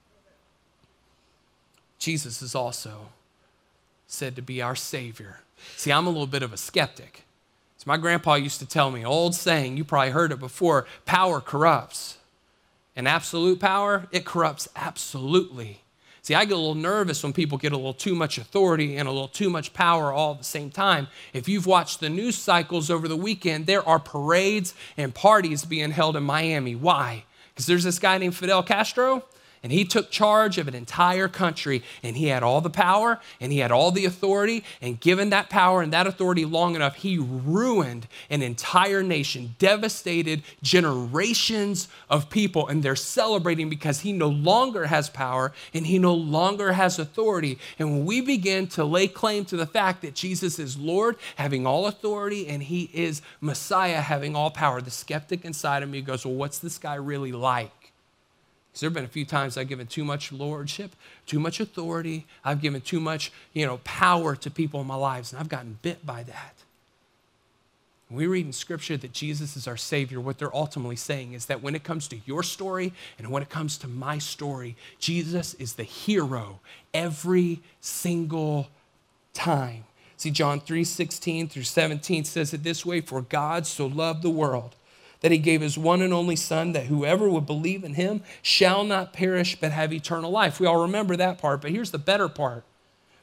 Jesus 1.99 2.41
is 2.41 2.55
also 2.55 3.09
said 4.07 4.35
to 4.35 4.41
be 4.41 4.61
our 4.61 4.75
Savior. 4.75 5.41
See, 5.75 5.91
I'm 5.91 6.07
a 6.07 6.09
little 6.09 6.27
bit 6.27 6.43
of 6.43 6.53
a 6.53 6.57
skeptic. 6.57 7.23
So 7.77 7.85
my 7.87 7.97
grandpa 7.97 8.35
used 8.35 8.59
to 8.59 8.65
tell 8.65 8.91
me, 8.91 9.05
old 9.05 9.35
saying, 9.35 9.77
you 9.77 9.83
probably 9.83 10.11
heard 10.11 10.31
it 10.31 10.39
before 10.39 10.85
power 11.05 11.41
corrupts. 11.41 12.17
And 12.95 13.07
absolute 13.07 13.59
power, 13.59 14.07
it 14.11 14.25
corrupts 14.25 14.67
absolutely. 14.75 15.81
See, 16.23 16.35
I 16.35 16.45
get 16.45 16.53
a 16.53 16.57
little 16.57 16.75
nervous 16.75 17.23
when 17.23 17.33
people 17.33 17.57
get 17.57 17.71
a 17.71 17.77
little 17.77 17.95
too 17.95 18.13
much 18.13 18.37
authority 18.37 18.95
and 18.95 19.07
a 19.07 19.11
little 19.11 19.27
too 19.27 19.49
much 19.49 19.73
power 19.73 20.11
all 20.13 20.33
at 20.33 20.37
the 20.37 20.43
same 20.43 20.69
time. 20.69 21.07
If 21.33 21.49
you've 21.49 21.65
watched 21.65 21.99
the 21.99 22.09
news 22.09 22.37
cycles 22.37 22.91
over 22.91 23.07
the 23.07 23.17
weekend, 23.17 23.65
there 23.65 23.87
are 23.87 23.97
parades 23.97 24.75
and 24.97 25.15
parties 25.15 25.65
being 25.65 25.89
held 25.89 26.15
in 26.15 26.23
Miami. 26.23 26.75
Why? 26.75 27.25
Because 27.49 27.65
there's 27.65 27.83
this 27.83 27.97
guy 27.97 28.19
named 28.19 28.35
Fidel 28.35 28.61
Castro 28.61 29.23
and 29.63 29.71
he 29.71 29.85
took 29.85 30.09
charge 30.09 30.57
of 30.57 30.67
an 30.67 30.73
entire 30.73 31.27
country, 31.27 31.83
and 32.01 32.17
he 32.17 32.27
had 32.27 32.41
all 32.41 32.61
the 32.61 32.69
power 32.69 33.19
and 33.39 33.51
he 33.51 33.59
had 33.59 33.71
all 33.71 33.91
the 33.91 34.05
authority. 34.05 34.63
And 34.81 34.99
given 34.99 35.29
that 35.29 35.49
power 35.49 35.81
and 35.83 35.93
that 35.93 36.07
authority 36.07 36.45
long 36.45 36.75
enough, 36.75 36.95
he 36.95 37.17
ruined 37.19 38.07
an 38.29 38.41
entire 38.41 39.03
nation, 39.03 39.55
devastated 39.59 40.41
generations 40.63 41.87
of 42.09 42.29
people. 42.29 42.67
And 42.67 42.81
they're 42.81 42.95
celebrating 42.95 43.69
because 43.69 43.99
he 43.99 44.13
no 44.13 44.29
longer 44.29 44.87
has 44.87 45.09
power 45.09 45.53
and 45.73 45.85
he 45.85 45.99
no 45.99 46.15
longer 46.15 46.73
has 46.73 46.97
authority. 46.97 47.59
And 47.77 47.91
when 47.91 48.05
we 48.05 48.21
begin 48.21 48.65
to 48.69 48.83
lay 48.83 49.07
claim 49.07 49.45
to 49.45 49.57
the 49.57 49.67
fact 49.67 50.01
that 50.01 50.15
Jesus 50.15 50.57
is 50.57 50.77
Lord, 50.77 51.17
having 51.35 51.67
all 51.67 51.85
authority, 51.85 52.47
and 52.47 52.63
he 52.63 52.89
is 52.93 53.21
Messiah, 53.41 54.01
having 54.01 54.35
all 54.35 54.49
power, 54.49 54.81
the 54.81 54.89
skeptic 54.91 55.45
inside 55.45 55.83
of 55.83 55.89
me 55.89 56.01
goes, 56.01 56.25
Well, 56.25 56.35
what's 56.35 56.59
this 56.59 56.79
guy 56.79 56.95
really 56.95 57.31
like? 57.31 57.80
There 58.79 58.89
have 58.89 58.93
been 58.93 59.05
a 59.05 59.09
few 59.09 59.25
times 59.25 59.57
I've 59.57 59.67
given 59.67 59.87
too 59.87 60.05
much 60.05 60.31
lordship, 60.31 60.95
too 61.25 61.39
much 61.39 61.59
authority. 61.59 62.25
I've 62.43 62.61
given 62.61 62.81
too 62.81 62.99
much, 62.99 63.31
you 63.53 63.65
know, 63.65 63.77
power 63.83 64.35
to 64.37 64.49
people 64.49 64.81
in 64.81 64.87
my 64.87 64.95
lives, 64.95 65.31
and 65.31 65.39
I've 65.39 65.49
gotten 65.49 65.77
bit 65.81 66.05
by 66.05 66.23
that. 66.23 66.55
When 68.07 68.17
we 68.17 68.27
read 68.27 68.45
in 68.45 68.53
Scripture 68.53 68.97
that 68.97 69.13
Jesus 69.13 69.55
is 69.55 69.67
our 69.67 69.77
Savior, 69.77 70.19
what 70.19 70.37
they're 70.37 70.55
ultimately 70.55 70.95
saying 70.95 71.33
is 71.33 71.45
that 71.45 71.61
when 71.61 71.75
it 71.75 71.83
comes 71.83 72.07
to 72.09 72.17
your 72.25 72.43
story 72.43 72.93
and 73.17 73.29
when 73.29 73.43
it 73.43 73.49
comes 73.49 73.77
to 73.79 73.87
my 73.87 74.17
story, 74.17 74.75
Jesus 74.99 75.53
is 75.55 75.73
the 75.73 75.83
hero 75.83 76.59
every 76.93 77.61
single 77.81 78.67
time. 79.33 79.85
See, 80.17 80.31
John 80.31 80.59
3 80.59 80.83
16 80.83 81.49
through 81.49 81.63
17 81.63 82.25
says 82.25 82.53
it 82.53 82.63
this 82.63 82.85
way 82.85 83.01
For 83.01 83.21
God 83.21 83.65
so 83.65 83.85
loved 83.87 84.23
the 84.23 84.29
world 84.29 84.75
that 85.21 85.31
he 85.31 85.37
gave 85.37 85.61
his 85.61 85.77
one 85.77 86.01
and 86.01 86.13
only 86.13 86.35
Son, 86.35 86.73
that 86.73 86.87
whoever 86.87 87.29
would 87.29 87.45
believe 87.45 87.83
in 87.83 87.93
him 87.93 88.21
shall 88.41 88.83
not 88.83 89.13
perish 89.13 89.55
but 89.59 89.71
have 89.71 89.93
eternal 89.93 90.31
life. 90.31 90.59
We 90.59 90.67
all 90.67 90.81
remember 90.81 91.15
that 91.15 91.37
part, 91.37 91.61
but 91.61 91.71
here's 91.71 91.91
the 91.91 91.97
better 91.97 92.27
part. 92.27 92.63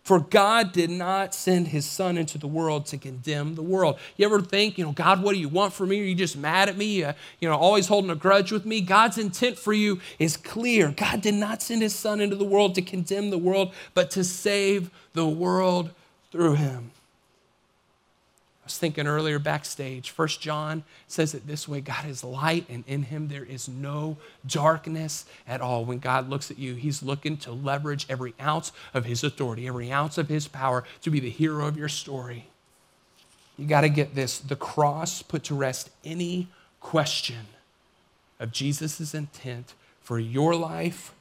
For 0.08 0.20
God 0.20 0.72
did 0.72 0.88
not 0.88 1.34
send 1.34 1.68
his 1.68 1.84
son 1.84 2.16
into 2.16 2.38
the 2.38 2.46
world 2.46 2.86
to 2.86 2.96
condemn 2.96 3.56
the 3.56 3.62
world. 3.62 3.98
You 4.16 4.24
ever 4.24 4.40
think, 4.40 4.78
you 4.78 4.84
know, 4.86 4.92
God, 4.92 5.22
what 5.22 5.34
do 5.34 5.38
you 5.38 5.50
want 5.50 5.74
from 5.74 5.90
me? 5.90 6.00
Are 6.00 6.04
you 6.04 6.14
just 6.14 6.34
mad 6.34 6.70
at 6.70 6.78
me? 6.78 7.04
Uh, 7.04 7.12
you 7.40 7.48
know, 7.48 7.54
always 7.54 7.88
holding 7.88 8.10
a 8.10 8.14
grudge 8.14 8.50
with 8.50 8.64
me? 8.64 8.80
God's 8.80 9.18
intent 9.18 9.58
for 9.58 9.74
you 9.74 10.00
is 10.18 10.38
clear. 10.38 10.94
God 10.96 11.20
did 11.20 11.34
not 11.34 11.60
send 11.60 11.82
his 11.82 11.94
son 11.94 12.22
into 12.22 12.36
the 12.36 12.44
world 12.44 12.74
to 12.76 12.80
condemn 12.80 13.28
the 13.28 13.36
world, 13.36 13.74
but 13.92 14.10
to 14.12 14.24
save 14.24 14.90
the 15.12 15.28
world 15.28 15.90
through 16.32 16.54
him 16.54 16.90
was 18.68 18.76
thinking 18.76 19.06
earlier 19.06 19.38
backstage, 19.38 20.10
First 20.10 20.42
John 20.42 20.84
says 21.06 21.32
it 21.32 21.46
this 21.46 21.66
way 21.66 21.80
God 21.80 22.04
is 22.04 22.22
light, 22.22 22.66
and 22.68 22.84
in 22.86 23.04
him 23.04 23.28
there 23.28 23.44
is 23.44 23.66
no 23.66 24.18
darkness 24.46 25.24
at 25.46 25.62
all. 25.62 25.86
When 25.86 25.98
God 25.98 26.28
looks 26.28 26.50
at 26.50 26.58
you, 26.58 26.74
he's 26.74 27.02
looking 27.02 27.38
to 27.38 27.50
leverage 27.50 28.04
every 28.10 28.34
ounce 28.38 28.72
of 28.92 29.06
his 29.06 29.24
authority, 29.24 29.66
every 29.66 29.90
ounce 29.90 30.18
of 30.18 30.28
his 30.28 30.48
power 30.48 30.84
to 31.00 31.10
be 31.10 31.18
the 31.18 31.30
hero 31.30 31.66
of 31.66 31.78
your 31.78 31.88
story. 31.88 32.48
You 33.56 33.66
got 33.66 33.80
to 33.80 33.88
get 33.88 34.14
this 34.14 34.38
the 34.38 34.54
cross 34.54 35.22
put 35.22 35.44
to 35.44 35.54
rest 35.54 35.88
any 36.04 36.48
question 36.80 37.46
of 38.38 38.52
Jesus' 38.52 39.14
intent 39.14 39.72
for 40.02 40.18
your 40.18 40.54
life 40.54 41.14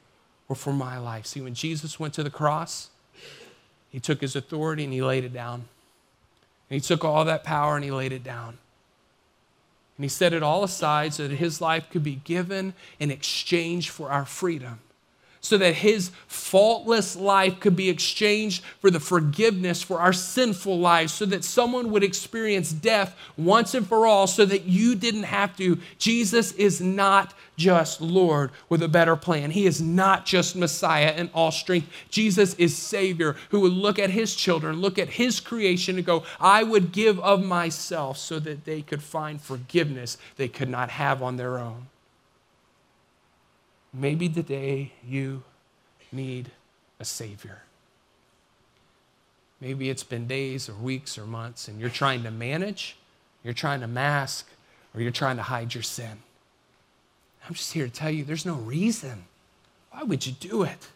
or 0.50 0.56
for 0.58 0.74
my 0.74 0.98
life. 0.98 1.26
See, 1.26 1.40
when 1.40 1.54
Jesus 1.54 1.98
went 1.98 2.14
to 2.16 2.24
the 2.24 2.30
cross, 2.30 2.90
he 3.90 4.02
took 4.02 4.20
his 4.20 4.36
authority 4.36 4.84
and 4.84 4.92
he 4.92 5.02
laid 5.02 5.24
it 5.24 5.34
down. 5.34 5.66
And 6.70 6.76
he 6.76 6.82
took 6.82 7.06
all 7.06 7.26
that 7.26 7.44
power 7.44 7.76
and 7.76 7.84
he 7.84 7.92
laid 7.92 8.12
it 8.12 8.24
down. 8.24 8.58
And 9.98 10.04
he 10.04 10.10
set 10.10 10.34
it 10.34 10.44
all 10.44 10.64
aside 10.64 11.14
so 11.14 11.28
that 11.28 11.36
his 11.36 11.60
life 11.62 11.90
could 11.90 12.04
be 12.04 12.16
given 12.16 12.74
in 13.00 13.10
exchange 13.10 13.90
for 13.90 14.12
our 14.12 14.26
freedom 14.26 14.80
so 15.48 15.58
that 15.58 15.76
his 15.76 16.12
faultless 16.28 17.16
life 17.16 17.58
could 17.62 17.76
be 17.76 17.90
exchanged 17.90 18.62
for 18.82 18.92
the 18.92 19.00
forgiveness 19.00 19.82
for 19.82 20.02
our 20.02 20.12
sinful 20.12 20.78
lives, 20.78 21.14
so 21.14 21.26
that 21.26 21.46
someone 21.46 21.90
would 21.90 22.04
experience 22.04 22.74
death 22.74 23.16
once 23.38 23.74
and 23.74 23.88
for 23.88 24.06
all, 24.06 24.28
so 24.28 24.44
that 24.44 24.66
you 24.66 24.94
didn't 24.94 25.24
have 25.24 25.56
to. 25.56 25.80
Jesus 25.98 26.52
is 26.54 26.82
not 26.82 27.34
just 27.56 28.02
Lord 28.02 28.52
with 28.68 28.84
a 28.84 28.90
better 28.90 29.16
plan. 29.16 29.52
He 29.52 29.66
is 29.66 29.82
not 29.82 30.26
just 30.26 30.54
Messiah 30.54 31.14
in 31.16 31.30
all 31.34 31.52
strength. 31.52 31.88
Jesus 32.10 32.54
is 32.56 32.78
Savior 32.78 33.38
who 33.50 33.62
would 33.62 33.72
look 33.72 33.98
at 33.98 34.10
his 34.10 34.36
children, 34.36 34.82
look 34.82 35.00
at 35.00 35.08
his 35.08 35.40
creation, 35.40 35.96
and 35.96 36.06
go, 36.06 36.24
I 36.42 36.64
would 36.64 36.92
give 36.92 37.20
of 37.22 37.42
myself 37.42 38.18
so 38.18 38.38
that 38.40 38.66
they 38.66 38.82
could 38.82 39.02
find 39.02 39.42
forgiveness 39.42 40.18
they 40.36 40.50
could 40.50 40.70
not 40.70 40.90
have 40.90 41.24
on 41.24 41.38
their 41.38 41.58
own. 41.58 41.88
Maybe 43.94 44.30
today 44.30 44.94
you 45.08 45.44
need 46.12 46.52
a 47.00 47.06
Savior. 47.06 47.62
Maybe 49.60 49.90
it's 49.90 50.04
been 50.04 50.28
days 50.28 50.70
or 50.70 50.74
weeks 50.74 51.18
or 51.18 51.26
months 51.26 51.68
and 51.68 51.80
you're 51.80 51.90
trying 51.90 52.24
to 52.24 52.32
manage, 52.32 52.96
you're 53.44 53.54
trying 53.54 53.82
to 53.82 53.88
mask, 53.88 54.48
or 54.94 55.02
you're 55.02 55.12
trying 55.12 55.38
to 55.38 55.44
hide 55.44 55.74
your 55.74 55.84
sin. 55.84 56.20
I'm 57.48 57.54
just 57.54 57.74
here 57.74 57.86
to 57.86 57.92
tell 57.92 58.12
you 58.12 58.24
there's 58.24 58.46
no 58.46 58.56
reason. 58.56 59.26
Why 59.92 60.04
would 60.04 60.26
you 60.26 60.34
do 60.34 60.64
it? 60.64 60.90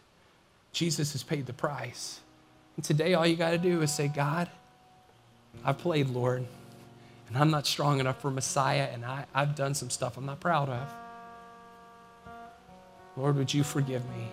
Jesus 0.72 1.12
has 1.12 1.22
paid 1.22 1.46
the 1.46 1.52
price. 1.52 2.20
And 2.76 2.84
today, 2.84 3.14
all 3.14 3.26
you 3.26 3.36
got 3.36 3.50
to 3.50 3.58
do 3.58 3.82
is 3.82 3.92
say, 3.92 4.08
God, 4.08 4.48
I've 5.64 5.78
played 5.78 6.08
Lord, 6.08 6.46
and 7.28 7.36
I'm 7.36 7.50
not 7.50 7.66
strong 7.66 8.00
enough 8.00 8.20
for 8.20 8.30
Messiah, 8.30 8.88
and 8.92 9.04
I, 9.04 9.26
I've 9.34 9.54
done 9.54 9.74
some 9.74 9.90
stuff 9.90 10.16
I'm 10.16 10.26
not 10.26 10.40
proud 10.40 10.68
of. 10.68 10.88
Lord, 13.16 13.36
would 13.36 13.52
you 13.52 13.62
forgive 13.62 14.04
me? 14.10 14.28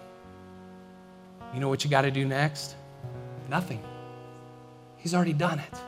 You 1.54 1.60
know 1.60 1.70
what 1.70 1.84
you 1.84 1.90
got 1.90 2.02
to 2.02 2.12
do 2.12 2.26
next? 2.26 2.76
Nothing. 3.50 3.82
He's 4.98 5.14
already 5.14 5.34
done 5.34 5.60
it. 5.60 5.80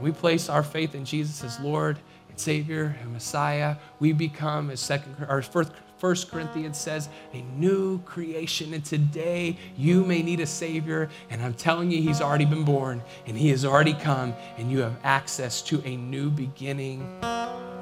We 0.00 0.12
place 0.12 0.48
our 0.48 0.62
faith 0.62 0.94
in 0.94 1.04
Jesus 1.04 1.42
as 1.44 1.60
Lord 1.60 1.98
and 2.28 2.38
Savior 2.38 2.96
and 3.00 3.12
Messiah. 3.12 3.76
We 3.98 4.12
become, 4.12 4.70
as 4.70 4.80
second 4.80 5.16
or 5.28 5.42
first, 5.42 5.72
First 5.98 6.30
Corinthians 6.30 6.78
says, 6.78 7.10
a 7.34 7.42
new 7.42 8.00
creation. 8.02 8.72
And 8.72 8.82
today 8.82 9.58
you 9.76 10.02
may 10.02 10.22
need 10.22 10.40
a 10.40 10.46
Savior. 10.46 11.10
And 11.28 11.42
I'm 11.42 11.52
telling 11.52 11.90
you, 11.90 12.00
He's 12.00 12.22
already 12.22 12.46
been 12.46 12.64
born 12.64 13.02
and 13.26 13.36
He 13.36 13.50
has 13.50 13.66
already 13.66 13.92
come, 13.92 14.34
and 14.56 14.70
you 14.70 14.78
have 14.78 14.96
access 15.04 15.60
to 15.62 15.82
a 15.84 15.96
new 15.96 16.30
beginning 16.30 17.06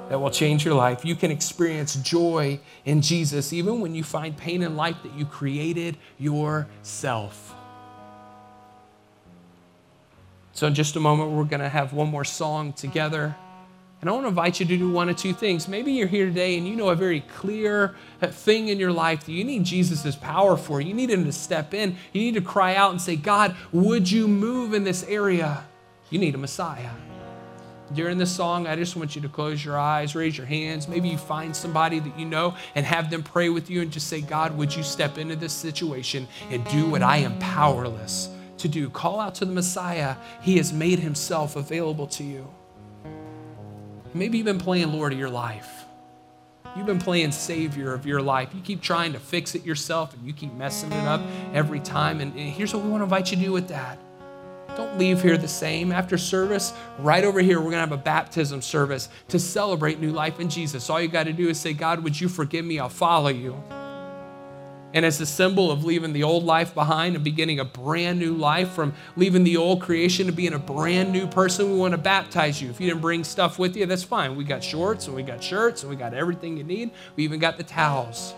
that 0.09 0.18
will 0.18 0.31
change 0.31 0.64
your 0.64 0.75
life. 0.75 1.05
You 1.05 1.14
can 1.14 1.31
experience 1.31 1.94
joy 1.97 2.61
in 2.85 3.03
Jesus 3.03 3.53
even 3.53 3.81
when 3.81 3.94
you 3.94 4.03
find 4.03 4.37
pain 4.37 4.62
in 4.62 4.77
life 4.77 4.97
that 5.03 5.14
you 5.14 5.25
created 5.25 5.97
yourself. 6.18 7.55
So, 10.53 10.66
in 10.66 10.75
just 10.75 10.97
a 10.97 11.01
moment, 11.01 11.31
we're 11.31 11.44
going 11.44 11.61
to 11.61 11.68
have 11.68 11.92
one 11.92 12.09
more 12.09 12.25
song 12.25 12.73
together. 12.73 13.37
And 14.01 14.09
I 14.09 14.12
want 14.12 14.25
to 14.25 14.29
invite 14.29 14.61
you 14.61 14.66
to 14.66 14.77
do 14.77 14.90
one 14.90 15.09
of 15.09 15.16
two 15.16 15.33
things. 15.33 15.66
Maybe 15.68 15.92
you're 15.92 16.07
here 16.07 16.27
today 16.27 16.57
and 16.57 16.66
you 16.66 16.77
know 16.77 16.88
a 16.88 16.97
very 16.97 17.21
clear 17.21 17.97
thing 18.21 18.68
in 18.68 18.79
your 18.79 18.92
life 18.92 19.25
that 19.27 19.33
you 19.33 19.44
need 19.44 19.64
Jesus' 19.64 20.16
power 20.16 20.57
for. 20.57 20.81
You 20.81 20.94
need 20.94 21.11
Him 21.11 21.25
to 21.25 21.33
step 21.33 21.75
in. 21.75 21.97
You 22.12 22.23
need 22.23 22.35
to 22.35 22.40
cry 22.40 22.77
out 22.77 22.92
and 22.92 23.01
say, 23.01 23.16
God, 23.16 23.57
would 23.73 24.11
you 24.11 24.29
move 24.29 24.73
in 24.73 24.85
this 24.85 25.05
area? 25.05 25.64
You 26.11 26.18
need 26.18 26.35
a 26.35 26.38
Messiah. 26.38 26.90
During 27.94 28.18
this 28.18 28.35
song, 28.35 28.66
I 28.66 28.77
just 28.77 28.96
want 28.96 29.16
you 29.16 29.22
to 29.22 29.29
close 29.29 29.64
your 29.64 29.79
eyes, 29.79 30.14
raise 30.14 30.37
your 30.37 30.46
hands. 30.46 30.88
Maybe 30.88 31.09
you 31.09 31.16
find 31.16 31.57
somebody 31.57 32.01
that 32.01 32.18
you 32.18 32.27
know 32.27 32.55
and 32.74 32.85
have 32.85 33.11
them 33.11 33.22
pray 33.22 33.48
with 33.48 33.70
you 33.70 33.81
and 33.81 33.90
just 33.90 34.09
say, 34.09 34.20
God, 34.20 34.57
would 34.59 34.74
you 34.74 34.83
step 34.83 35.16
into 35.16 35.37
this 35.37 35.55
situation 35.55 36.29
and 36.51 36.64
do 36.66 36.88
what 36.88 37.03
I 37.03 37.18
am 37.18 37.38
powerless 37.38 38.29
to 38.59 38.68
do? 38.68 38.90
Call 38.90 39.20
out 39.20 39.35
to 39.37 39.46
the 39.46 39.53
Messiah. 39.53 40.16
He 40.42 40.59
has 40.59 40.70
made 40.70 40.98
himself 40.98 41.57
available 41.57 42.07
to 42.09 42.24
you. 42.24 42.53
Maybe 44.12 44.38
you've 44.38 44.44
been 44.44 44.59
playing 44.59 44.92
Lord 44.92 45.14
of 45.14 45.18
your 45.18 45.31
life. 45.31 45.85
You've 46.77 46.87
been 46.87 46.98
playing 46.98 47.33
Savior 47.33 47.94
of 47.94 48.05
your 48.05 48.20
life. 48.20 48.51
You 48.55 48.61
keep 48.61 48.83
trying 48.83 49.14
to 49.14 49.18
fix 49.18 49.55
it 49.55 49.64
yourself 49.64 50.12
and 50.14 50.27
you 50.27 50.35
keep 50.35 50.53
messing 50.53 50.92
it 50.92 51.07
up 51.07 51.22
every 51.55 51.81
time. 51.81 52.20
And 52.20 52.35
here's 52.35 52.74
what 52.74 52.85
we 52.85 52.90
want 52.90 53.01
to 53.01 53.05
invite 53.05 53.31
you 53.31 53.38
to 53.38 53.42
do 53.42 53.53
with 53.53 53.68
that. 53.68 53.98
Don't 54.78 54.96
leave 54.96 55.20
here 55.20 55.36
the 55.36 55.48
same. 55.48 55.90
After 55.90 56.16
service, 56.16 56.72
right 57.00 57.24
over 57.24 57.40
here, 57.40 57.58
we're 57.58 57.72
going 57.72 57.72
to 57.72 57.80
have 57.80 57.90
a 57.90 57.96
baptism 57.96 58.62
service 58.62 59.08
to 59.26 59.36
celebrate 59.36 59.98
new 59.98 60.12
life 60.12 60.38
in 60.38 60.48
Jesus. 60.48 60.88
All 60.88 61.00
you 61.00 61.08
got 61.08 61.24
to 61.24 61.32
do 61.32 61.48
is 61.48 61.58
say, 61.58 61.72
God, 61.72 62.04
would 62.04 62.20
you 62.20 62.28
forgive 62.28 62.64
me? 62.64 62.78
I'll 62.78 62.88
follow 62.88 63.30
you. 63.30 63.60
And 64.94 65.04
as 65.04 65.20
a 65.20 65.26
symbol 65.26 65.72
of 65.72 65.84
leaving 65.84 66.12
the 66.12 66.22
old 66.22 66.44
life 66.44 66.74
behind 66.74 67.16
and 67.16 67.24
beginning 67.24 67.58
a 67.58 67.64
brand 67.64 68.20
new 68.20 68.34
life, 68.34 68.70
from 68.70 68.94
leaving 69.16 69.42
the 69.42 69.56
old 69.56 69.82
creation 69.82 70.26
to 70.26 70.32
being 70.32 70.54
a 70.54 70.60
brand 70.60 71.10
new 71.10 71.26
person, 71.26 71.72
we 71.72 71.76
want 71.76 71.90
to 71.90 71.98
baptize 71.98 72.62
you. 72.62 72.70
If 72.70 72.80
you 72.80 72.86
didn't 72.86 73.02
bring 73.02 73.24
stuff 73.24 73.58
with 73.58 73.76
you, 73.76 73.84
that's 73.84 74.04
fine. 74.04 74.36
We 74.36 74.44
got 74.44 74.62
shorts 74.62 75.08
and 75.08 75.16
we 75.16 75.24
got 75.24 75.42
shirts 75.42 75.82
and 75.82 75.90
we 75.90 75.96
got 75.96 76.14
everything 76.14 76.56
you 76.56 76.62
need. 76.62 76.92
We 77.16 77.24
even 77.24 77.40
got 77.40 77.56
the 77.56 77.64
towels. 77.64 78.32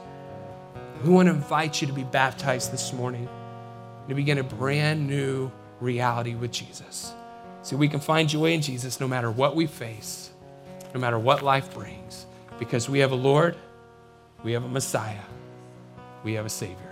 We 1.05 1.11
want 1.11 1.29
to 1.29 1.35
invite 1.35 1.83
you 1.83 1.87
to 1.87 1.92
be 1.92 2.05
baptized 2.05 2.72
this 2.72 2.94
morning 2.94 3.29
to 4.09 4.14
begin 4.14 4.38
a 4.38 4.42
brand 4.42 5.07
new 5.07 5.53
reality 5.81 6.35
with 6.35 6.53
Jesus. 6.53 7.12
See, 7.62 7.77
we 7.77 7.88
can 7.88 8.01
find 8.01 8.29
joy 8.29 8.53
in 8.53 8.62
Jesus 8.62 9.01
no 9.01 9.09
matter 9.09 9.31
what 9.31 9.55
we 9.55 9.66
face, 9.66 10.31
no 10.95 11.01
matter 11.01 11.19
what 11.19 11.43
life 11.43 11.75
brings, 11.75 12.27
because 12.59 12.88
we 12.88 13.01
have 13.01 13.12
a 13.12 13.16
Lord, 13.16 13.57
we 14.43 14.53
have 14.53 14.64
a 14.64 14.69
Messiah 14.69 15.21
we 16.25 16.35
have 16.35 16.47
a 16.47 16.51
Savior. 16.51 16.89